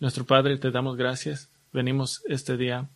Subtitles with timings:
[0.00, 1.50] Nuestro Padre, te damos gracias.
[1.72, 2.88] Venimos este día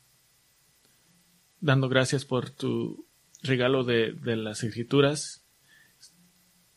[1.60, 3.06] dando gracias por tu
[3.43, 5.44] regalo de, las escrituras.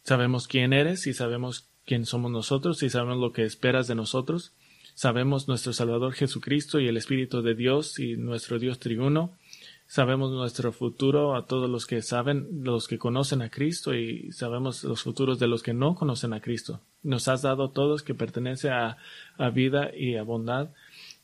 [0.04, 4.54] Sabemos quién eres y sabemos quién somos nosotros y sabemos lo que esperas de nosotros.
[4.96, 9.38] Sabemos nuestro Salvador Jesucristo y el Espíritu de Dios y nuestro Dios triuno.
[9.86, 14.84] Sabemos nuestro futuro a todos los que saben, los que conocen a Cristo y sabemos
[14.84, 16.82] los futuros de los que no conocen a Cristo.
[17.06, 18.98] Nos has dado todos que pertenece a,
[19.38, 20.70] a vida y a bondad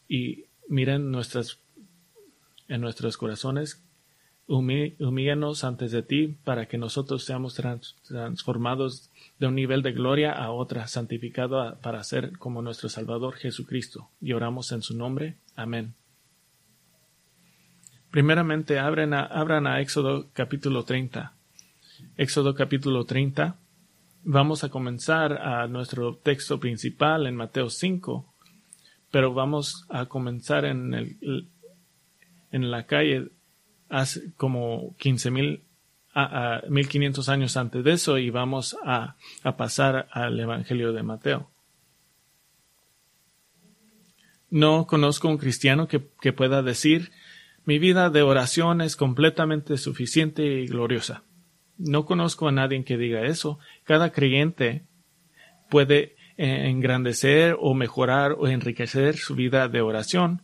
[0.08, 1.60] y miren nuestras
[2.68, 3.84] en nuestros corazones
[4.48, 7.56] humíllanos antes de ti para que nosotros seamos
[8.08, 9.10] transformados
[9.40, 14.10] de un nivel de gloria a otra, santificado para ser como nuestro Salvador Jesucristo.
[14.20, 15.38] Y oramos en su nombre.
[15.56, 15.94] Amén.
[18.10, 21.34] Primeramente, abran a Éxodo capítulo 30.
[22.18, 23.56] Éxodo capítulo 30.
[24.24, 28.32] Vamos a comenzar a nuestro texto principal en Mateo 5,
[29.10, 31.50] pero vamos a comenzar en, el,
[32.52, 33.30] en la calle
[33.90, 35.64] hace como 15 mil
[36.14, 41.50] a, 1500 años antes de eso y vamos a, a pasar al Evangelio de Mateo.
[44.50, 47.12] No conozco un cristiano que, que pueda decir
[47.66, 51.24] mi vida de oración es completamente suficiente y gloriosa.
[51.78, 53.60] No conozco a nadie que diga eso.
[53.84, 54.84] Cada creyente
[55.70, 60.42] puede eh, engrandecer o mejorar o enriquecer su vida de oración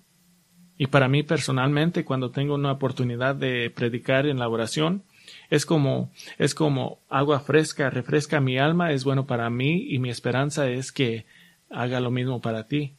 [0.78, 5.03] y para mí personalmente, cuando tengo una oportunidad de predicar en la oración,
[5.50, 10.09] es como, es como agua fresca, refresca mi alma, es bueno para mí y mi
[10.09, 11.25] esperanza es que
[11.70, 12.94] haga lo mismo para ti.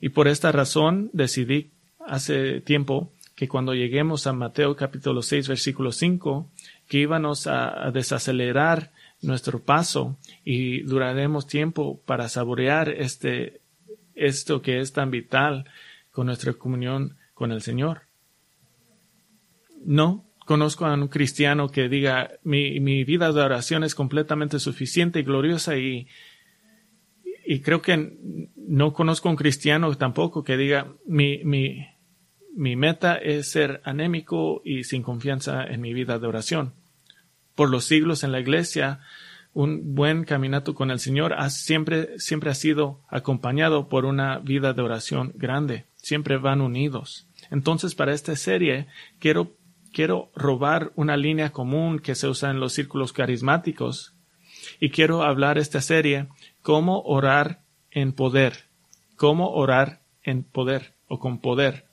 [0.00, 1.72] Y por esta razón decidí
[2.06, 6.48] hace tiempo que cuando lleguemos a Mateo capítulo 6 versículo 5,
[6.94, 13.62] que íbamos a, desacelerar nuestro paso y duraremos tiempo para saborear este,
[14.14, 15.64] esto que es tan vital
[16.12, 18.02] con nuestra comunión con el Señor.
[19.84, 25.18] No conozco a un cristiano que diga mi, mi vida de oración es completamente suficiente
[25.18, 26.06] y gloriosa y,
[27.44, 28.16] y creo que
[28.54, 31.88] no conozco a un cristiano tampoco que diga mi, mi,
[32.54, 36.83] mi meta es ser anémico y sin confianza en mi vida de oración.
[37.54, 39.00] Por los siglos en la iglesia,
[39.52, 44.72] un buen caminato con el Señor ha siempre, siempre ha sido acompañado por una vida
[44.72, 47.26] de oración grande siempre van unidos.
[47.50, 48.86] Entonces, para esta serie,
[49.18, 49.56] quiero,
[49.92, 54.14] quiero robar una línea común que se usa en los círculos carismáticos
[54.80, 56.28] y quiero hablar esta serie
[56.62, 58.64] cómo orar en poder,
[59.16, 61.86] cómo orar en poder o con poder.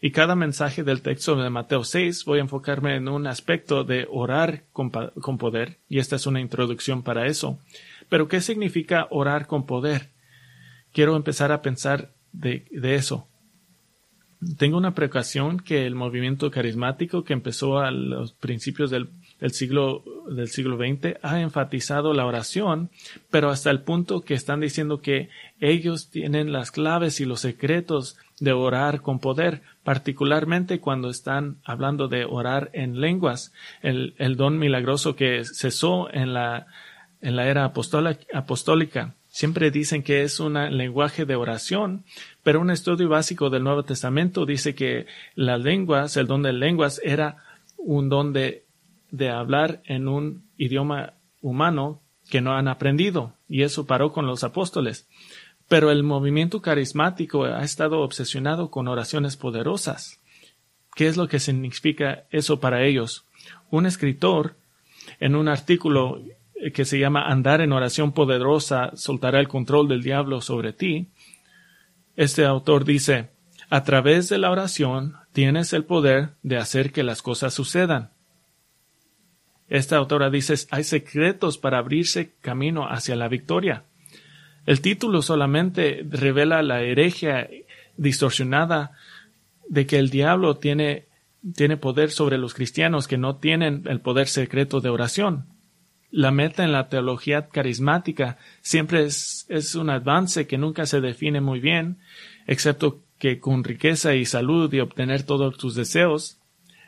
[0.00, 4.06] Y cada mensaje del texto de Mateo 6 voy a enfocarme en un aspecto de
[4.10, 7.58] orar con, con, poder, y esta es una introducción para eso.
[8.08, 10.08] Pero, ¿qué significa orar con poder?
[10.92, 13.26] Quiero empezar a pensar de, de eso.
[14.56, 19.10] Tengo una precaución que el movimiento carismático que empezó a los principios del,
[19.50, 22.88] siglo del siglo XX ha enfatizado la oración,
[23.30, 25.28] pero hasta el punto que están diciendo que
[25.60, 32.08] ellos tienen las claves y los secretos de orar con poder, particularmente cuando están hablando
[32.08, 33.52] de orar en lenguas,
[33.82, 36.66] el, el don milagroso que cesó en la,
[37.20, 39.14] en la era apostólica.
[39.28, 42.04] Siempre dicen que es un lenguaje de oración,
[42.42, 45.06] pero un estudio básico del Nuevo Testamento dice que
[45.36, 47.36] las lenguas, el don de lenguas, era
[47.76, 48.64] un don de,
[49.10, 51.12] de hablar en un idioma
[51.42, 55.08] humano que no han aprendido, y eso paró con los apóstoles.
[55.70, 60.18] Pero el movimiento carismático ha estado obsesionado con oraciones poderosas.
[60.96, 63.24] ¿Qué es lo que significa eso para ellos?
[63.70, 64.56] Un escritor,
[65.20, 66.24] en un artículo
[66.74, 71.06] que se llama Andar en oración poderosa soltará el control del diablo sobre ti,
[72.16, 73.28] este autor dice,
[73.68, 78.10] a través de la oración tienes el poder de hacer que las cosas sucedan.
[79.68, 83.84] Esta autora dice, hay secretos para abrirse camino hacia la victoria.
[84.66, 87.48] El título solamente revela la heregia
[87.96, 88.92] distorsionada
[89.68, 91.06] de que el diablo tiene,
[91.54, 95.46] tiene poder sobre los cristianos que no tienen el poder secreto de oración.
[96.10, 101.40] La meta en la teología carismática siempre es, es, un avance que nunca se define
[101.40, 101.98] muy bien,
[102.46, 106.38] excepto que con riqueza y salud y obtener todos tus deseos.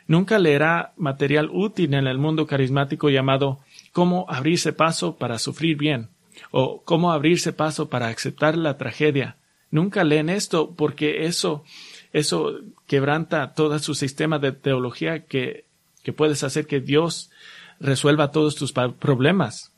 [0.07, 3.59] Nunca leerá material útil en el mundo carismático llamado
[3.93, 6.09] cómo abrirse paso para sufrir bien
[6.51, 9.37] o cómo abrirse paso para aceptar la tragedia.
[9.71, 11.63] Nunca leen esto porque eso,
[12.11, 15.65] eso quebranta todo su sistema de teología que,
[16.03, 17.31] que puedes hacer que Dios
[17.79, 19.73] resuelva todos tus problemas.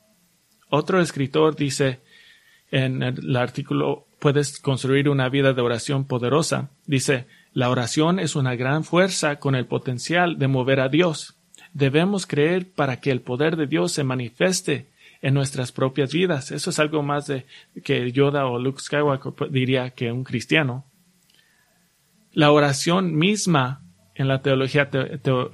[0.69, 2.01] Otro escritor dice
[2.71, 6.71] en el artículo puedes construir una vida de oración poderosa.
[6.85, 11.37] Dice, la oración es una gran fuerza con el potencial de mover a Dios.
[11.73, 14.89] Debemos creer para que el poder de Dios se manifieste
[15.25, 16.51] en nuestras propias vidas.
[16.51, 17.47] Eso es algo más de
[17.83, 20.85] que Yoda o Luke Skywalker diría que un cristiano.
[22.31, 23.81] La oración misma
[24.13, 24.87] en la teología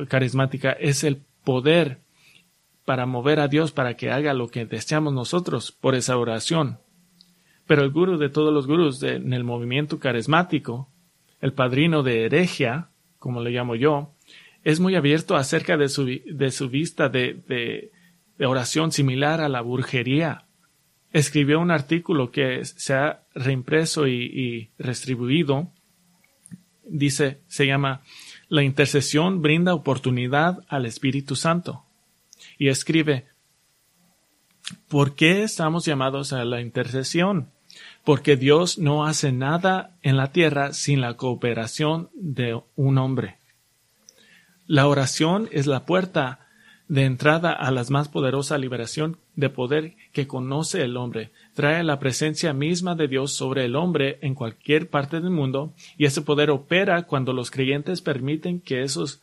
[0.10, 2.02] carismática es el poder
[2.84, 6.80] para mover a Dios para que haga lo que deseamos nosotros por esa oración.
[7.66, 10.90] Pero el gurú de todos los gurús en el movimiento carismático,
[11.40, 12.90] el padrino de heregia,
[13.20, 14.16] como le llamo yo,
[14.66, 17.90] es muy abierto acerca de su, de su vista de
[18.46, 20.46] oración similar a la burjería.
[21.14, 25.72] Escribió un artículo que se ha reimpreso y, y restribuido.
[26.84, 28.02] Dice, se llama
[28.50, 31.86] La intercesión brinda oportunidad al Espíritu Santo.
[32.58, 33.28] Y escribe,
[34.88, 37.52] ¿por qué estamos llamados a la intercesión?
[38.04, 43.38] Porque Dios no hace nada en la tierra sin la cooperación de un hombre.
[44.68, 46.48] La oración es la puerta
[46.92, 51.32] de entrada a la más poderosa liberación de poder que conoce el hombre.
[51.54, 56.04] Trae la presencia misma de Dios sobre el hombre en cualquier parte del mundo y
[56.04, 59.22] ese poder opera cuando los creyentes permiten que esos,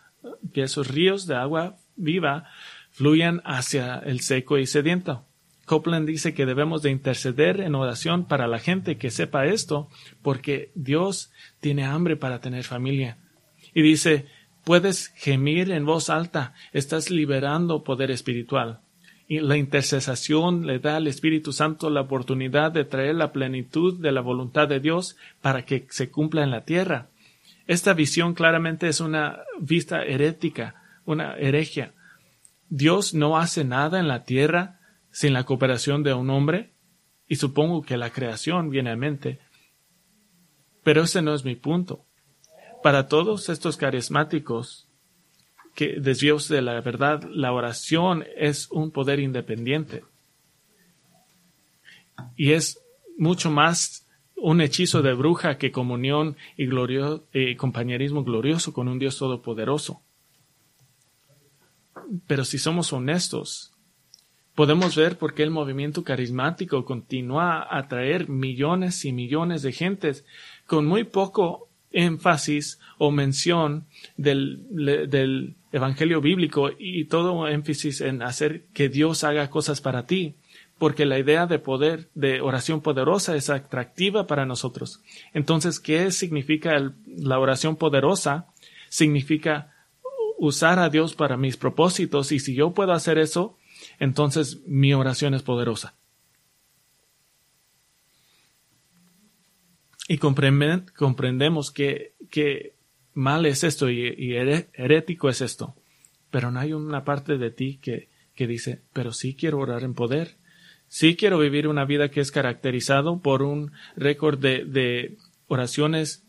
[0.55, 2.49] que esos ríos de agua viva
[2.91, 5.27] fluyan hacia el seco y sediento.
[5.67, 9.91] Copeland dice que debemos de interceder en oración para la gente que sepa esto,
[10.23, 11.31] porque Dios
[11.61, 13.19] tiene hambre para tener familia.
[13.75, 14.25] Y dice,
[14.69, 18.81] Puedes gemir en voz alta, estás liberando poder espiritual.
[19.27, 24.13] Y la intercesación le da al Espíritu Santo la oportunidad de traer la plenitud de
[24.13, 27.09] la voluntad de Dios para que se cumpla en la tierra.
[27.67, 31.95] Esta visión claramente es una vista herética, una heregia.
[32.69, 34.81] Dios no hace nada en la tierra
[35.11, 36.75] sin la cooperación de un hombre,
[37.27, 39.39] y supongo que la creación viene a mente.
[40.85, 42.05] Pero ese no es mi punto.
[42.83, 44.89] Para todos estos carismáticos
[45.75, 50.05] que desvíos de la verdad, la oración es un poder independiente.
[52.37, 52.81] Y es
[53.17, 56.69] mucho más un hechizo de bruja que comunión y,
[57.33, 60.01] y compañerismo glorioso con un Dios todopoderoso.
[62.27, 63.73] Pero si somos honestos,
[64.55, 70.25] podemos ver por qué el movimiento carismático continúa a atraer millones y millones de gentes
[70.67, 73.87] con muy poco énfasis o mención
[74.17, 80.37] del, del Evangelio bíblico y todo énfasis en hacer que Dios haga cosas para ti,
[80.79, 85.03] porque la idea de poder, de oración poderosa es atractiva para nosotros.
[85.35, 88.47] Entonces, ¿qué significa la oración poderosa?
[88.89, 89.73] Significa
[90.39, 93.57] usar a Dios para mis propósitos y si yo puedo hacer eso,
[93.99, 95.95] entonces mi oración es poderosa.
[100.09, 102.75] Y comprendemos que,
[103.13, 105.77] mal es esto y, herético es esto.
[106.31, 109.95] Pero no hay una parte de ti que, que dice, pero sí quiero orar en
[109.95, 110.39] poder.
[110.89, 116.27] Sí quiero vivir una vida que es caracterizado por un récord de oraciones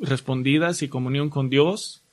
[0.00, 2.04] respondidas y comunión con Dios.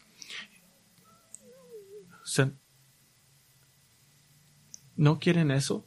[4.96, 5.86] ¿No quieren eso?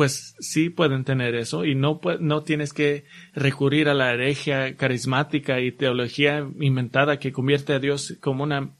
[0.00, 3.04] Pues sí pueden tener eso y no, no tienes que
[3.34, 8.70] recurrir a la heregia carismática y teología inventada que convierte a Dios como una,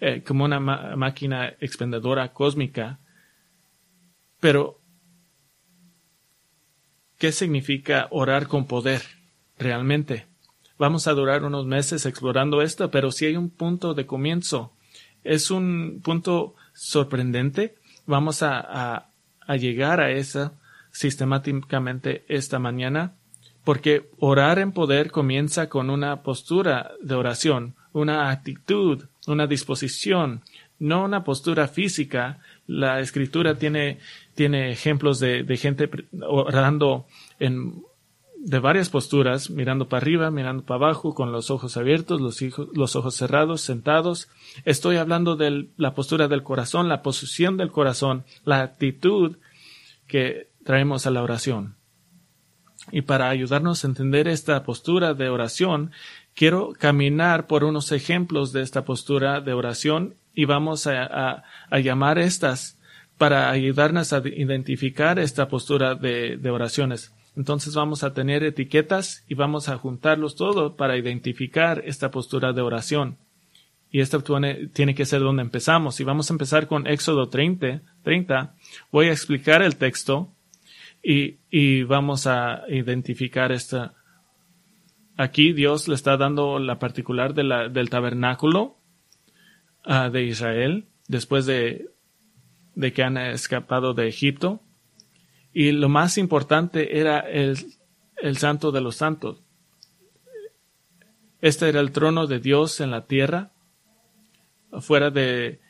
[0.00, 2.98] eh, como una máquina expendedora cósmica.
[4.40, 4.80] Pero,
[7.18, 9.02] ¿qué significa orar con poder
[9.56, 10.26] realmente?
[10.76, 14.72] Vamos a durar unos meses explorando esto, pero si hay un punto de comienzo.
[15.22, 17.76] Es un punto sorprendente.
[18.06, 19.06] Vamos a,
[19.46, 20.54] a llegar a esa
[20.94, 23.14] sistemáticamente esta mañana,
[23.64, 30.42] porque orar en poder comienza con una postura de oración, una actitud, una disposición,
[30.78, 32.38] no una postura física.
[32.66, 33.98] La escritura tiene,
[34.34, 35.90] tiene ejemplos de, gente
[36.22, 37.06] orando
[37.40, 37.82] en,
[38.38, 42.40] de varias posturas, mirando para arriba, mirando para abajo, con los ojos abiertos, los,
[42.72, 44.28] los ojos cerrados, sentados.
[44.64, 49.38] Estoy hablando de la postura del corazón, la posición del corazón, la actitud
[50.06, 51.76] que traemos a la oración.
[52.92, 55.92] Y para ayudarnos a entender esta postura de oración,
[56.34, 61.44] quiero caminar por unos ejemplos de esta postura de oración y vamos a,
[61.82, 62.78] llamar estas
[63.16, 67.14] para ayudarnos a identificar esta postura de, de, oraciones.
[67.36, 72.62] Entonces vamos a tener etiquetas y vamos a juntarlos todos para identificar esta postura de
[72.62, 73.16] oración.
[73.94, 74.24] Y esto
[74.72, 76.00] tiene que ser donde empezamos.
[76.00, 77.80] Y vamos a empezar con Éxodo 30.
[78.02, 78.54] 30.
[78.90, 80.33] Voy a explicar el texto
[81.06, 83.92] Y, y vamos a identificar esta.
[85.18, 88.78] Aquí Dios le está dando la particular de la, del tabernáculo
[89.84, 91.90] uh, de Israel después de,
[92.74, 94.62] de que han escapado de Egipto.
[95.52, 97.58] Y lo más importante era el,
[98.16, 99.42] el santo de los santos.
[101.42, 103.52] Este era el trono de Dios en la tierra,
[104.80, 105.60] fuera de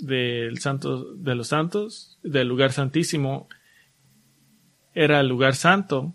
[0.00, 3.48] del santo de los santos, del lugar santísimo,
[4.94, 6.14] era el lugar santo.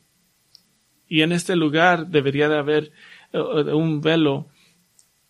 [1.07, 2.91] Y en este lugar debería de haber
[3.31, 4.47] eh, un velo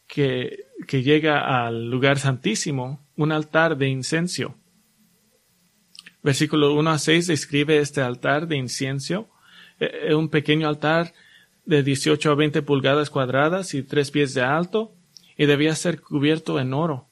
[0.07, 4.55] que, que llega al lugar santísimo, un altar de incienso.
[6.23, 9.29] Versículo 1 a 6 describe este altar de incienso,
[9.79, 11.13] eh, un pequeño altar
[11.65, 14.95] de 18 a 20 pulgadas cuadradas y tres pies de alto,
[15.37, 17.09] y debía ser cubierto en oro.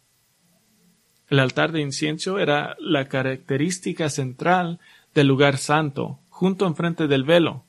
[1.28, 4.80] El altar de incienso era la característica central
[5.14, 7.66] del lugar santo, junto enfrente del velo.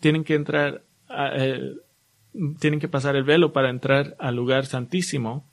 [0.00, 1.74] Tienen que entrar, eh,
[2.58, 5.46] tienen que pasar el velo para entrar al lugar santísimo.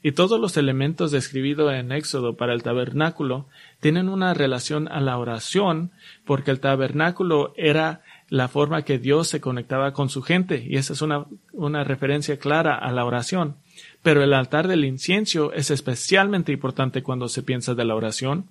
[0.00, 3.48] Y todos los elementos describidos en Éxodo para el tabernáculo
[3.80, 5.90] tienen una relación a la oración,
[6.24, 10.92] porque el tabernáculo era la forma que Dios se conectaba con su gente, y esa
[10.92, 13.56] es una, una referencia clara a la oración.
[14.04, 18.46] Pero el altar del incienso es especialmente importante cuando se piensa de la oración.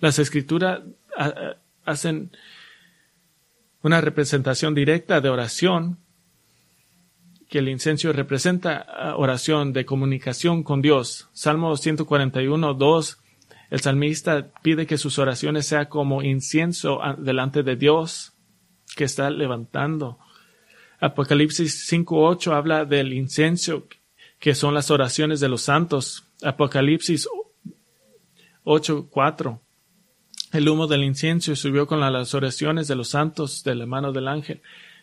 [0.00, 0.80] Las escrituras
[1.84, 2.32] hacen
[3.82, 5.98] una representación directa de oración,
[7.48, 11.28] que el incienso representa oración de comunicación con Dios.
[11.32, 13.18] Salmo 141, 2,
[13.70, 18.32] el salmista pide que sus oraciones sean como incienso delante de Dios
[18.96, 20.18] que está levantando.
[21.00, 23.86] Apocalipsis 5.8 habla del incienso
[24.38, 26.24] que son las oraciones de los santos.
[26.42, 27.28] Apocalipsis
[28.64, 29.60] 8.4.
[30.52, 34.26] El humo del incienso subió con las oraciones de los santos de la mano del
[34.26, 34.62] ángel.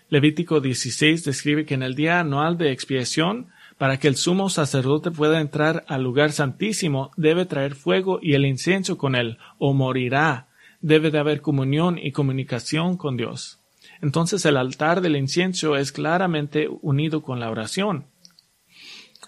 [0.09, 5.09] Levítico 16 describe que en el día anual de expiación, para que el sumo sacerdote
[5.09, 10.49] pueda entrar al lugar santísimo, debe traer fuego y el incienso con él, o morirá.
[10.81, 13.59] Debe de haber comunión y comunicación con Dios.
[14.01, 18.07] Entonces el altar del incienso es claramente unido con la oración.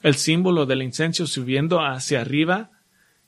[0.04, 2.72] El símbolo del incienso subiendo hacia arriba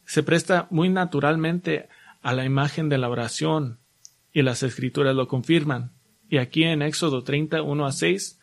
[0.06, 1.88] se presta muy naturalmente
[2.22, 3.80] a la imagen de la oración
[4.34, 5.92] y las escrituras lo confirman.
[6.30, 8.40] Y aquí en Éxodo 31 a 6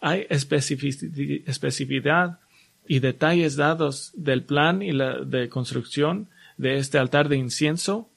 [0.00, 2.38] hay especificidad
[2.86, 8.08] y detalles dados del plan y la de construcción de este altar de incienso.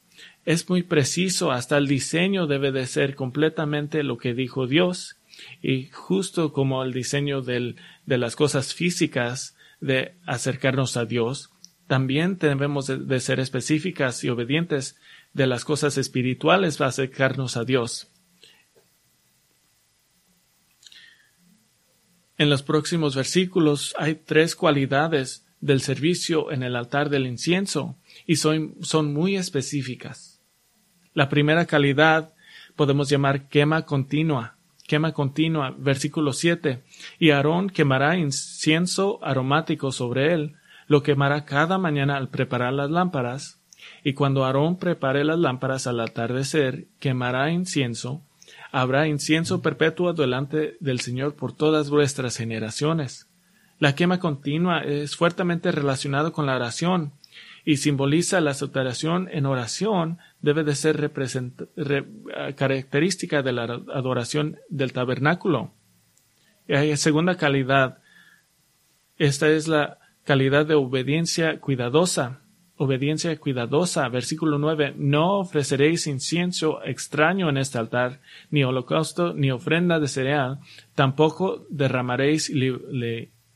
[0.45, 5.17] Es muy preciso, hasta el diseño debe de ser completamente lo que dijo Dios.
[5.61, 11.51] Y justo como el diseño del, de las cosas físicas de acercarnos a Dios,
[11.87, 14.97] también debemos de, ser específicas y obedientes
[15.33, 18.07] de las cosas espirituales para acercarnos a Dios.
[22.37, 28.35] En los próximos versículos hay tres cualidades del servicio en el altar del incienso y
[28.35, 30.41] son, son muy específicas.
[31.13, 32.33] La primera calidad
[32.75, 34.55] podemos llamar quema continua
[34.87, 36.83] quema continua, versículo 7.
[37.19, 40.55] Y Aarón quemará incienso aromático sobre él,
[40.87, 43.61] lo quemará cada mañana al preparar las lámparas,
[44.03, 48.21] y cuando Aarón prepare las lámparas al atardecer, quemará incienso,
[48.71, 53.27] habrá incienso perpetuo delante del Señor por todas vuestras generaciones.
[53.79, 57.13] La quema continua es fuertemente relacionado con la oración,
[57.65, 61.11] y simboliza la saturación en oración debe de ser
[62.55, 65.73] característica de la adoración del tabernáculo.
[66.67, 67.97] Y segunda calidad.
[69.17, 72.41] Esta es la calidad de obediencia cuidadosa.
[72.75, 74.09] Obediencia cuidadosa.
[74.09, 74.95] Versículo 9.
[74.97, 80.59] No ofreceréis incienso extraño en este altar, ni holocausto, ni ofrenda de cereal.
[80.93, 82.51] Tampoco derramaréis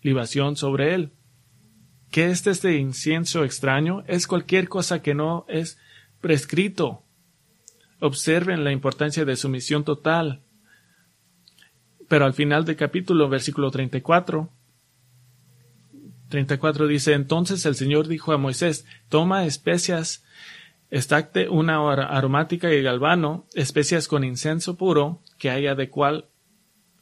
[0.01, 1.11] libación sobre él
[2.11, 4.03] ¿Qué es este incienso extraño?
[4.07, 5.77] Es cualquier cosa que no es
[6.21, 7.03] prescrito.
[7.99, 10.41] Observen la importancia de sumisión total.
[12.07, 14.49] Pero al final del capítulo, versículo 34,
[16.29, 20.23] 34 dice, entonces el Señor dijo a Moisés, toma especias,
[20.89, 26.25] estacte una aromática y galvano, especias con incienso puro, que haya de cual,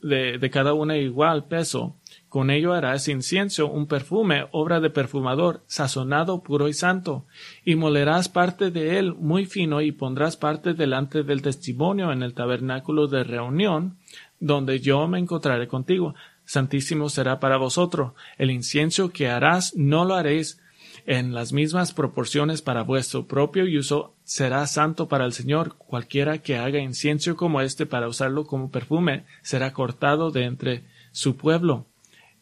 [0.02, 1.98] de, de cada una igual peso,
[2.30, 7.26] con ello harás incienso, un perfume, obra de perfumador, sazonado, puro y santo,
[7.64, 12.34] y molerás parte de él muy fino y pondrás parte delante del testimonio en el
[12.34, 13.98] tabernáculo de reunión,
[14.40, 16.16] donde yo me encontraré contigo.
[16.48, 18.14] Santísimo será para vosotros.
[18.38, 20.60] El incienso que harás no lo haréis
[21.06, 25.76] en las mismas proporciones para vuestro propio uso, será santo para el Señor.
[25.78, 31.36] Cualquiera que haga incienso como este para usarlo como perfume será cortado de entre su
[31.36, 31.86] pueblo.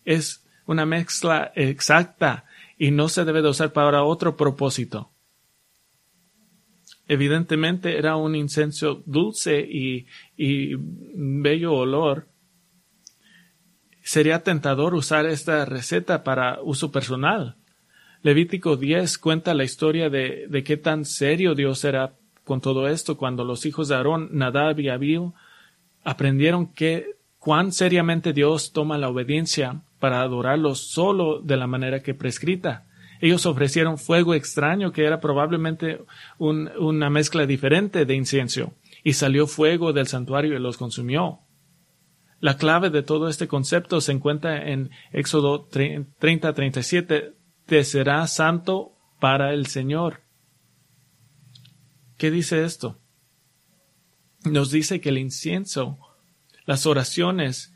[0.05, 2.45] Es una mezcla exacta
[2.77, 5.09] y no se debe de usar para otro propósito.
[7.07, 10.05] Evidentemente era un incenso dulce y
[10.37, 12.27] bello olor.
[14.05, 17.57] Sería tentador usar esta receta para uso personal
[18.25, 23.17] Levítico 10 cuenta la historia de, de qué tan serio Dios era con todo esto
[23.17, 25.35] cuando los hijos de Aarón, Nadab y Abiú,
[26.03, 32.15] aprendieron que cuán seriamente Dios toma la obediencia para adorarlo solo de la manera que
[32.15, 32.87] prescrita.
[33.21, 35.99] Ellos ofrecieron fuego extraño que era probablemente
[36.39, 41.41] una mezcla diferente de incienso, y salió fuego del santuario y los consumió.
[42.45, 47.33] La clave de todo este concepto se encuentra en Éxodo 30-37,
[47.65, 50.21] te será santo para el Señor.
[52.19, 52.99] ¿Qué dice esto?
[54.43, 55.97] Nos dice que el incienso,
[56.67, 57.73] las oraciones,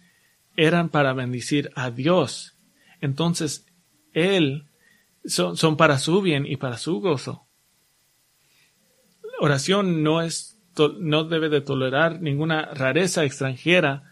[0.55, 2.55] eran para bendecir a Dios.
[3.01, 3.65] Entonces,
[4.13, 4.67] Él
[5.25, 7.47] son, son para su bien y para su gozo.
[9.39, 10.61] oración no es
[10.99, 14.08] no debe de tolerar ninguna rareza extranjera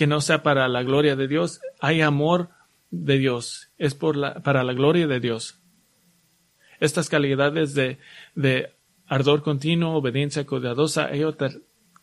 [0.00, 1.60] que no sea para la gloria de Dios.
[1.78, 2.48] Hay amor
[2.90, 5.60] de Dios, es por la, para la gloria de Dios.
[6.78, 7.98] Estas calidades de,
[8.34, 8.72] de
[9.06, 11.50] ardor continuo, obediencia cuidadosa, hay otra,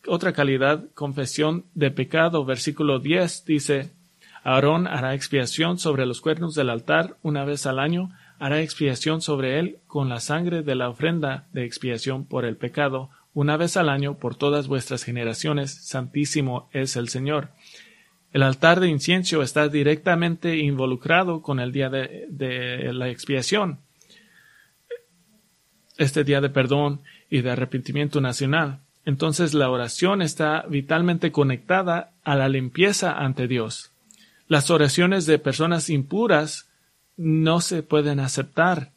[0.06, 2.44] otra calidad, confesión de pecado.
[2.44, 3.90] Versículo 10 dice,
[4.44, 9.58] Aarón hará expiación sobre los cuernos del altar una vez al año, hará expiación sobre
[9.58, 13.88] él con la sangre de la ofrenda de expiación por el pecado, una vez al
[13.88, 17.50] año por todas vuestras generaciones, santísimo es el Señor.
[18.32, 23.78] El altar de incienso está directamente involucrado con el día de, la expiación,
[25.96, 28.80] este día de perdón y de arrepentimiento nacional.
[29.06, 33.92] Entonces la oración está vitalmente conectada a la limpieza ante Dios.
[34.46, 36.68] Las oraciones de personas impuras
[37.16, 38.92] no se pueden aceptar.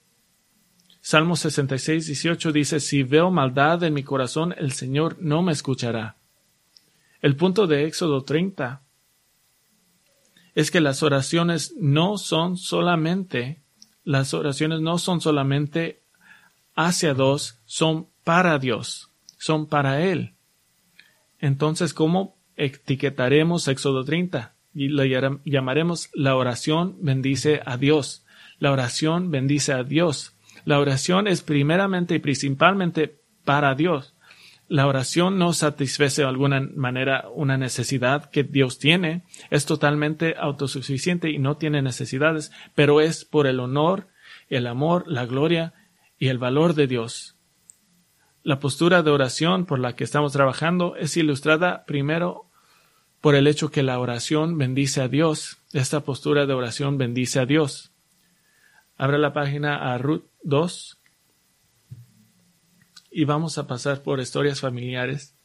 [0.99, 6.17] Salmo 66, 18 dice, Si veo maldad en mi corazón, el Señor no me escuchará.
[7.21, 8.82] El punto de Éxodo 30
[10.55, 13.61] es que las oraciones no son solamente,
[14.03, 16.01] las oraciones no son solamente
[16.75, 20.33] hacia Dios, son para Dios, son para Él.
[21.39, 24.53] Entonces, ¿cómo etiquetaremos Éxodo 30?
[24.73, 28.25] Y lo llamaremos la oración bendice a Dios.
[28.59, 30.33] La oración bendice a Dios.
[30.65, 34.11] La oración es primeramente y principalmente para Dios
[34.71, 41.29] la oración no satisface de alguna manera una necesidad que Dios tiene, es totalmente autosuficiente
[41.29, 44.07] y no tiene necesidades, pero es por el honor,
[44.47, 45.73] el amor, la gloria
[46.17, 47.36] y el valor de Dios.
[48.43, 52.49] La postura de oración por la que estamos trabajando es ilustrada primero
[53.19, 55.57] por el hecho que la oración bendice a Dios.
[55.73, 57.91] Esta postura de oración bendice a Dios.
[58.95, 61.00] Abre la página a Ruth 2,
[63.12, 65.36] y vamos a pasar por historias familiares.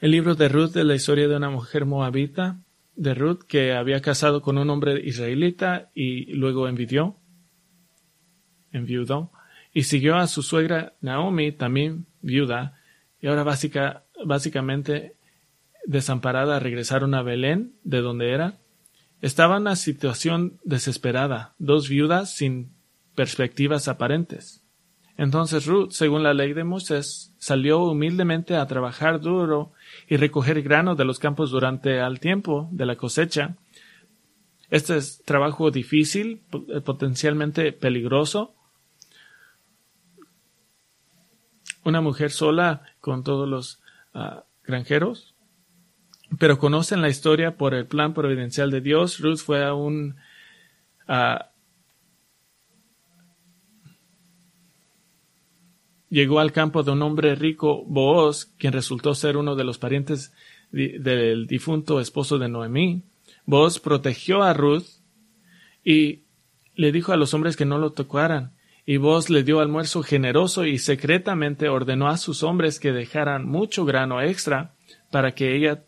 [0.00, 2.60] El libro de Ruth es la historia de una mujer moabita,
[2.96, 7.16] de Ruth que había casado con un hombre israelita y luego envidió,
[8.72, 9.30] enviudó,
[9.72, 12.78] y siguió a su suegra Naomi, también viuda,
[13.20, 15.14] y ahora básica, básicamente
[15.86, 18.58] desamparada regresaron a Belén, de donde era.
[19.22, 22.72] Estaba en una situación desesperada, dos viudas sin
[23.14, 24.62] perspectivas aparentes.
[25.16, 29.72] Entonces Ruth, según la ley de Moisés, salió humildemente a trabajar duro
[30.08, 33.56] y recoger grano de los campos durante el tiempo de la cosecha.
[34.70, 38.54] Este es trabajo difícil, eh, potencialmente peligroso.
[41.84, 43.82] Una mujer sola con todos los
[44.14, 45.34] ah, granjeros.
[46.38, 49.18] Pero conocen la historia por el plan providencial de Dios.
[49.18, 50.16] Ruth fue a un
[56.10, 60.34] llegó al campo de un hombre rico, Booz, quien resultó ser uno de los parientes
[60.70, 63.02] del difunto esposo de Noemí.
[63.46, 64.86] Booz protegió a Ruth
[65.84, 66.24] y
[66.74, 68.52] le dijo a los hombres que no lo tocaran.
[68.84, 73.84] Y Booz le dio almuerzo generoso y secretamente ordenó a sus hombres que dejaran mucho
[73.84, 74.74] grano extra
[75.10, 75.84] para que ella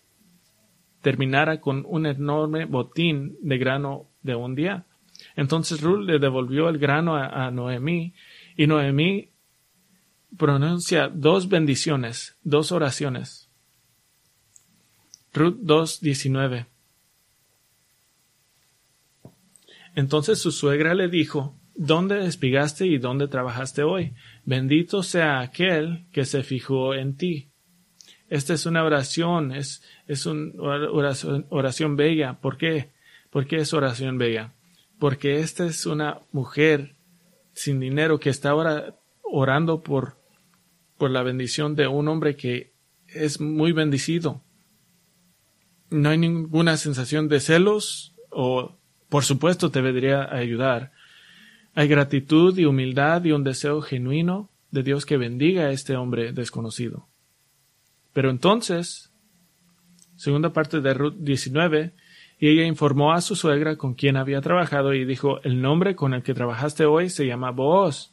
[1.01, 4.87] terminara con un enorme botín de grano de un día.
[5.35, 8.15] Entonces Ruth le devolvió el grano a, a Noemí
[8.57, 9.32] y Noemí
[10.37, 13.49] pronuncia dos bendiciones, dos oraciones.
[15.33, 16.67] Ruth 2.19.
[19.95, 24.13] Entonces su suegra le dijo, ¿Dónde espigaste y dónde trabajaste hoy?
[24.45, 27.49] Bendito sea aquel que se fijó en ti.
[28.29, 30.53] Esta es una oración, es, es una
[30.91, 32.41] oración, oración bella.
[32.41, 32.93] ¿Por qué?
[33.31, 34.55] ¿Por qué es oración bella?
[34.99, 36.97] Porque esta es una mujer
[37.55, 40.19] sin dinero que está ahora orando por,
[41.03, 42.75] por la bendición de un hombre que
[43.09, 44.41] es muy bendecido.
[45.91, 48.77] No hay ninguna sensación de celos o,
[49.09, 50.93] por supuesto, te debería ayudar.
[51.75, 56.33] Hay gratitud y humildad y un deseo genuino de Dios que bendiga a este hombre
[56.33, 57.09] desconocido.
[58.13, 59.11] Pero entonces,
[60.15, 61.95] segunda parte de Ruth 19,
[62.39, 66.15] y ella informó a su suegra con quien había trabajado y dijo, el nombre con
[66.15, 68.13] el que trabajaste hoy se llama Booz.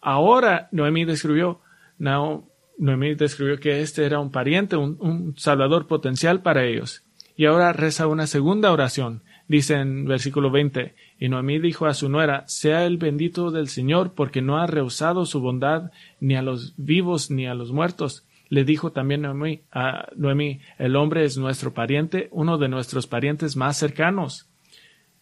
[0.00, 1.60] Ahora Noemí describió,
[1.98, 7.04] Noemí describió que este era un pariente, un, salvador potencial para ellos.
[7.36, 9.22] Y ahora reza una segunda oración.
[9.48, 14.14] Dice en versículo 20, y Noemí dijo a su nuera, sea el bendito del Señor,
[14.14, 18.26] porque no ha rehusado su bondad ni a los vivos ni a los muertos.
[18.48, 23.56] Le dijo también Noemí, a Noemí, el hombre es nuestro pariente, uno de nuestros parientes
[23.56, 24.48] más cercanos.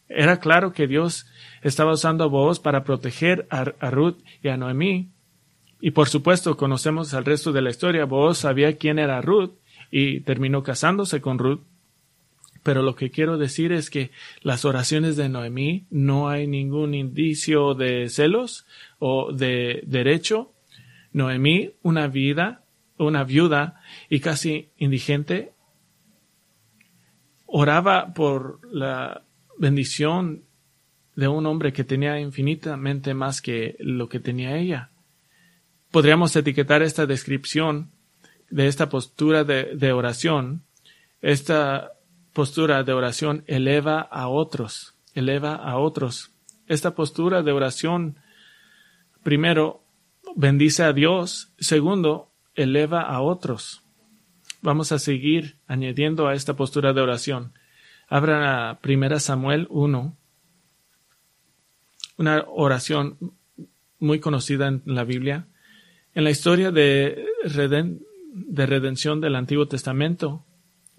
[0.09, 1.27] Era claro que Dios
[1.63, 5.14] estaba usando a Boaz para proteger a, a Ruth y a Noemí.
[5.87, 8.07] Y por supuesto conocemos al resto de la historia.
[8.07, 9.51] Boaz sabía quién era Ruth
[9.91, 11.61] y terminó casándose con Ruth
[12.63, 17.75] pero lo que quiero decir es que las oraciones de Noemí no hay ningún indicio
[17.75, 18.65] de celos
[18.99, 20.55] o de derecho.
[21.13, 22.65] Noemí, una vida,
[22.97, 25.53] una viuda y casi indigente,
[27.45, 29.25] oraba por la
[29.59, 30.45] bendición
[31.17, 34.91] de un hombre que tenía infinitamente más que lo que tenía ella.
[35.95, 37.93] Podríamos etiquetar esta descripción
[38.51, 40.65] de esta postura de, oración,
[41.23, 41.93] esta
[42.33, 46.33] postura de oración eleva a otros, eleva a otros.
[46.67, 48.19] Esta postura de oración,
[49.23, 49.85] primero,
[50.35, 53.85] bendice a Dios, segundo, eleva a otros.
[54.63, 57.53] Vamos a seguir añadiendo a esta postura de oración.
[58.09, 60.17] Abran a 1 Samuel 1,
[62.17, 63.17] una oración
[64.01, 65.47] muy conocida en la Biblia.
[66.15, 70.45] En la historia de, de redención del Antiguo Testamento,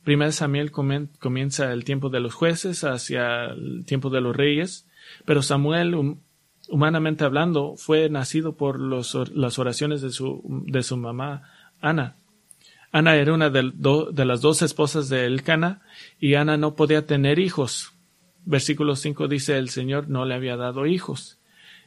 [0.05, 4.85] Primero Samuel comienza el tiempo de los jueces hacia el tiempo de los reyes,
[5.25, 6.17] pero Samuel,
[6.69, 11.49] humanamente hablando, fue nacido por las oraciones de su, de su mamá
[11.81, 12.17] Ana.
[12.91, 15.81] Ana era una de, de, las dos esposas de Elcana
[16.19, 17.91] y Ana no podía tener hijos.
[18.45, 21.39] Versículo 5 dice el Señor no le había dado hijos.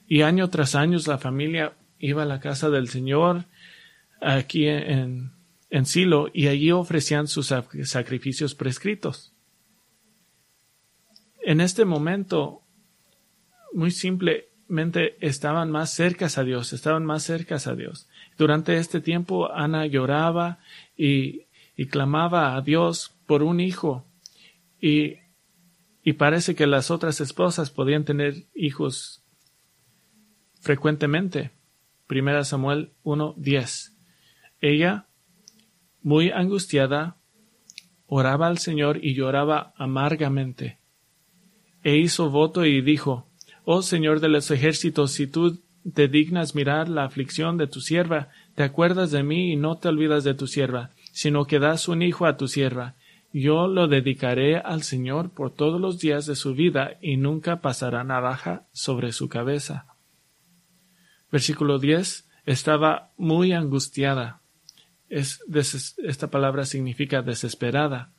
[0.08, 3.46] Y año tras año la familia iba a la casa del Señor
[4.20, 5.32] aquí en,
[5.70, 7.52] en Silo y allí ofrecían sus
[7.84, 9.32] sacrificios prescritos.
[11.42, 12.62] En este momento,
[13.72, 18.08] muy simplemente estaban más cercas a Dios, estaban más cercas a Dios.
[18.36, 20.58] Durante este tiempo, Ana lloraba
[20.96, 24.06] y, y clamaba a Dios por un hijo
[24.80, 25.16] y,
[26.02, 29.22] y parece que las otras esposas podían tener hijos
[30.60, 31.57] frecuentemente.
[32.08, 33.92] Primera Samuel 1.10.
[34.60, 35.06] Ella
[36.02, 37.18] muy angustiada,
[38.06, 40.78] oraba al Señor y lloraba amargamente.
[41.84, 43.28] E hizo voto y dijo,
[43.64, 45.60] Oh Señor de los ejércitos, si tú
[45.94, 49.88] te dignas mirar la aflicción de tu sierva, te acuerdas de mí y no te
[49.88, 52.94] olvidas de tu sierva, sino que das un hijo a tu sierva.
[53.34, 58.02] Yo lo dedicaré al Señor por todos los días de su vida y nunca pasará
[58.02, 59.87] navaja sobre su cabeza.
[61.30, 62.26] Versículo 10.
[62.46, 64.40] Estaba muy angustiada
[65.08, 68.12] es esta palabra significa desesperada.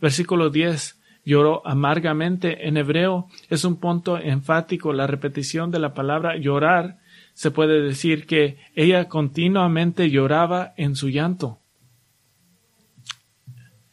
[0.00, 1.00] Versículo 10.
[1.24, 2.68] Lloró amargamente.
[2.68, 4.92] En hebreo es un punto enfático.
[4.92, 6.98] La repetición de la palabra llorar
[7.34, 11.60] se puede decir que ella continuamente lloraba en su llanto.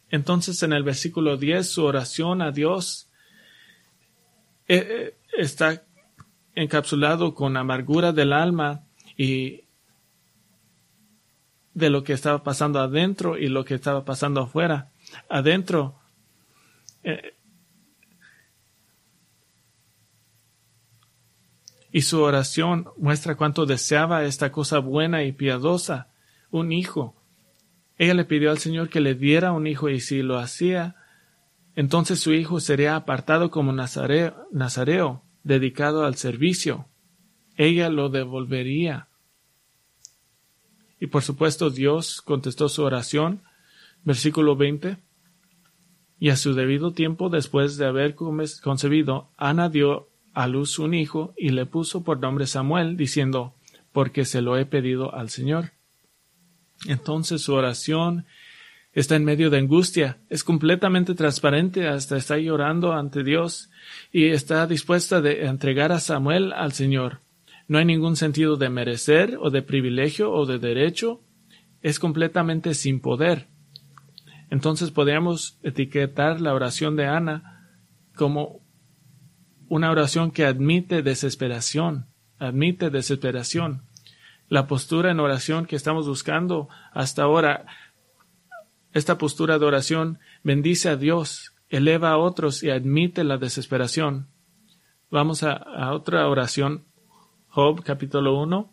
[0.10, 3.10] Entonces en el versículo 10 su oración a Dios
[4.67, 5.84] eh, eh, está
[6.55, 8.83] encapsulado con amargura del alma
[9.17, 9.63] y
[11.73, 14.91] de lo que estaba pasando adentro y lo que estaba pasando afuera.
[15.29, 15.99] Adentro,
[17.03, 17.33] eh,
[21.91, 26.09] y su oración muestra cuánto deseaba esta cosa buena y piadosa,
[26.51, 27.15] un hijo.
[27.97, 30.95] Ella le pidió al Señor que le diera un hijo y si lo hacía,
[31.75, 36.88] entonces su hijo sería apartado como nazareo, nazareo dedicado al servicio.
[37.56, 39.10] Ella lo devolvería.
[40.99, 43.43] Y por supuesto Dios contestó su oración.
[44.03, 44.97] Versículo 20.
[46.19, 51.34] Y a su debido tiempo, después de haber concebido, Ana dio a luz un hijo
[51.38, 53.53] y le puso por nombre Samuel, diciendo,
[53.91, 55.73] porque se lo he pedido al Señor.
[56.88, 58.25] Entonces su oración
[58.93, 63.71] está en medio de angustia, es completamente transparente, hasta está llorando ante Dios
[64.12, 67.21] y está dispuesta de entregar a Samuel al Señor.
[67.67, 71.21] No hay ningún sentido de merecer o de privilegio o de derecho,
[71.82, 73.47] es completamente sin poder.
[74.49, 77.67] Entonces podríamos etiquetar la oración de Ana
[78.15, 78.62] como
[79.67, 82.06] una oración que admite desesperación,
[82.38, 83.82] admite desesperación.
[84.49, 87.65] La postura en oración que estamos buscando hasta ahora
[88.93, 94.27] esta postura de oración bendice a Dios, eleva a otros y admite la desesperación.
[95.10, 96.84] Vamos a, otra oración,
[97.47, 98.71] Job capítulo 1.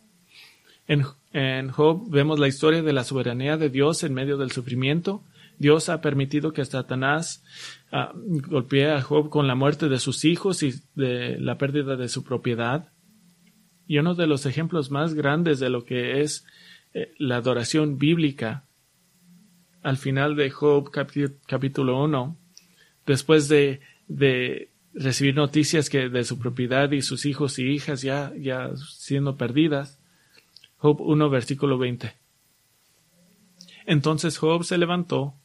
[1.33, 5.23] En, Job vemos la historia de la soberanía de Dios en medio del sufrimiento.
[5.57, 7.43] Dios ha permitido que Satanás
[7.91, 12.09] uh, golpee a Job con la muerte de sus hijos y de la pérdida de
[12.09, 12.89] su propiedad.
[13.87, 16.45] Y uno de los ejemplos más grandes de lo que es
[16.93, 18.65] eh, la adoración bíblica
[19.83, 22.37] al final de Job capítulo 1,
[23.05, 23.81] después de,
[24.93, 29.99] recibir noticias que de su propiedad y sus hijos y hijas ya, ya siendo perdidas.
[30.77, 32.13] Job 1 versículo 20.
[33.85, 35.35] Entonces Job se levantó,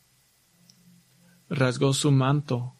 [1.49, 2.75] rasgó su manto,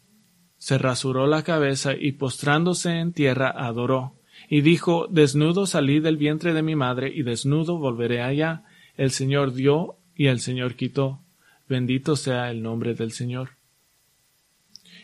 [0.57, 4.15] se rasuró la cabeza y postrándose en tierra adoró,
[4.49, 8.63] y dijo, Desnudo salí del vientre de mi madre y desnudo volveré allá.
[8.95, 11.21] El Señor dio y el Señor quitó.
[11.67, 13.51] Bendito sea el nombre del Señor.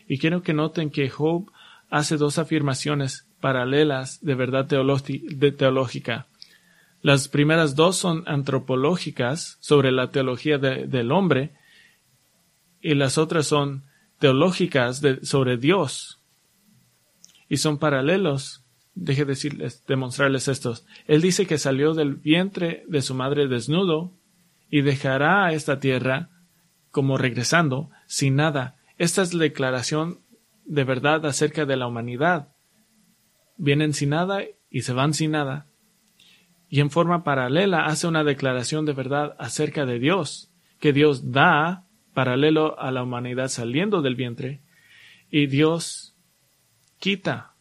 [0.08, 1.52] Y quiero que noten que Job
[1.89, 6.28] hace dos afirmaciones paralelas de verdad teológica.
[7.02, 11.52] Las primeras dos son antropológicas sobre la teología del hombre
[12.82, 13.84] y las otras son
[14.19, 16.21] teológicas sobre Dios.
[17.49, 18.63] Y son paralelos.
[18.95, 20.86] Deje decirles, demostrarles estos.
[21.08, 24.13] Él dice que salió del vientre de su madre desnudo
[24.69, 26.30] y dejará esta tierra
[26.93, 28.75] como regresando, sin nada.
[28.99, 30.19] Esta es la declaración
[30.63, 32.49] de verdad acerca de la humanidad.
[33.58, 35.65] Vienen sin nada y se van sin nada.
[36.69, 41.88] Y en forma paralela hace una declaración de verdad acerca de Dios, que Dios da
[42.13, 44.62] paralelo a la humanidad saliendo del vientre,
[45.32, 46.15] y Dios
[46.99, 47.56] quita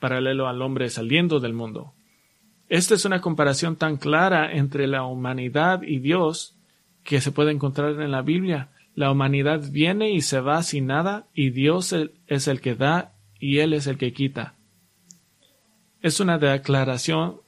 [0.00, 1.92] paralelo al hombre saliendo del mundo.
[2.70, 6.58] Esta es una comparación tan clara entre la humanidad y Dios
[7.04, 8.70] que se puede encontrar en la Biblia.
[8.98, 11.94] La humanidad viene y se va sin nada y Dios
[12.26, 14.56] es el que da y Él es el que quita.
[16.00, 17.40] Es una declaración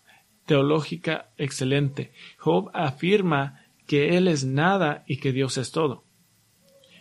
[0.47, 2.13] teológica excelente.
[2.39, 6.05] Job afirma que Él es nada y que Dios es todo.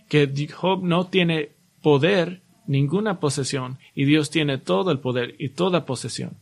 [0.08, 1.52] Que Job no tiene
[1.84, 6.40] poder, ninguna posesión, y Dios tiene todo el poder y toda posesión.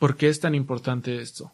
[0.00, 1.52] ¿Por qué es tan importante esto?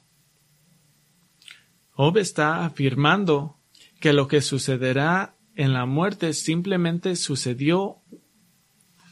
[1.94, 3.58] Job está afirmando
[4.00, 7.98] que lo que sucederá en la muerte simplemente sucedió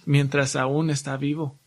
[0.07, 1.61] mientras aún está vivo.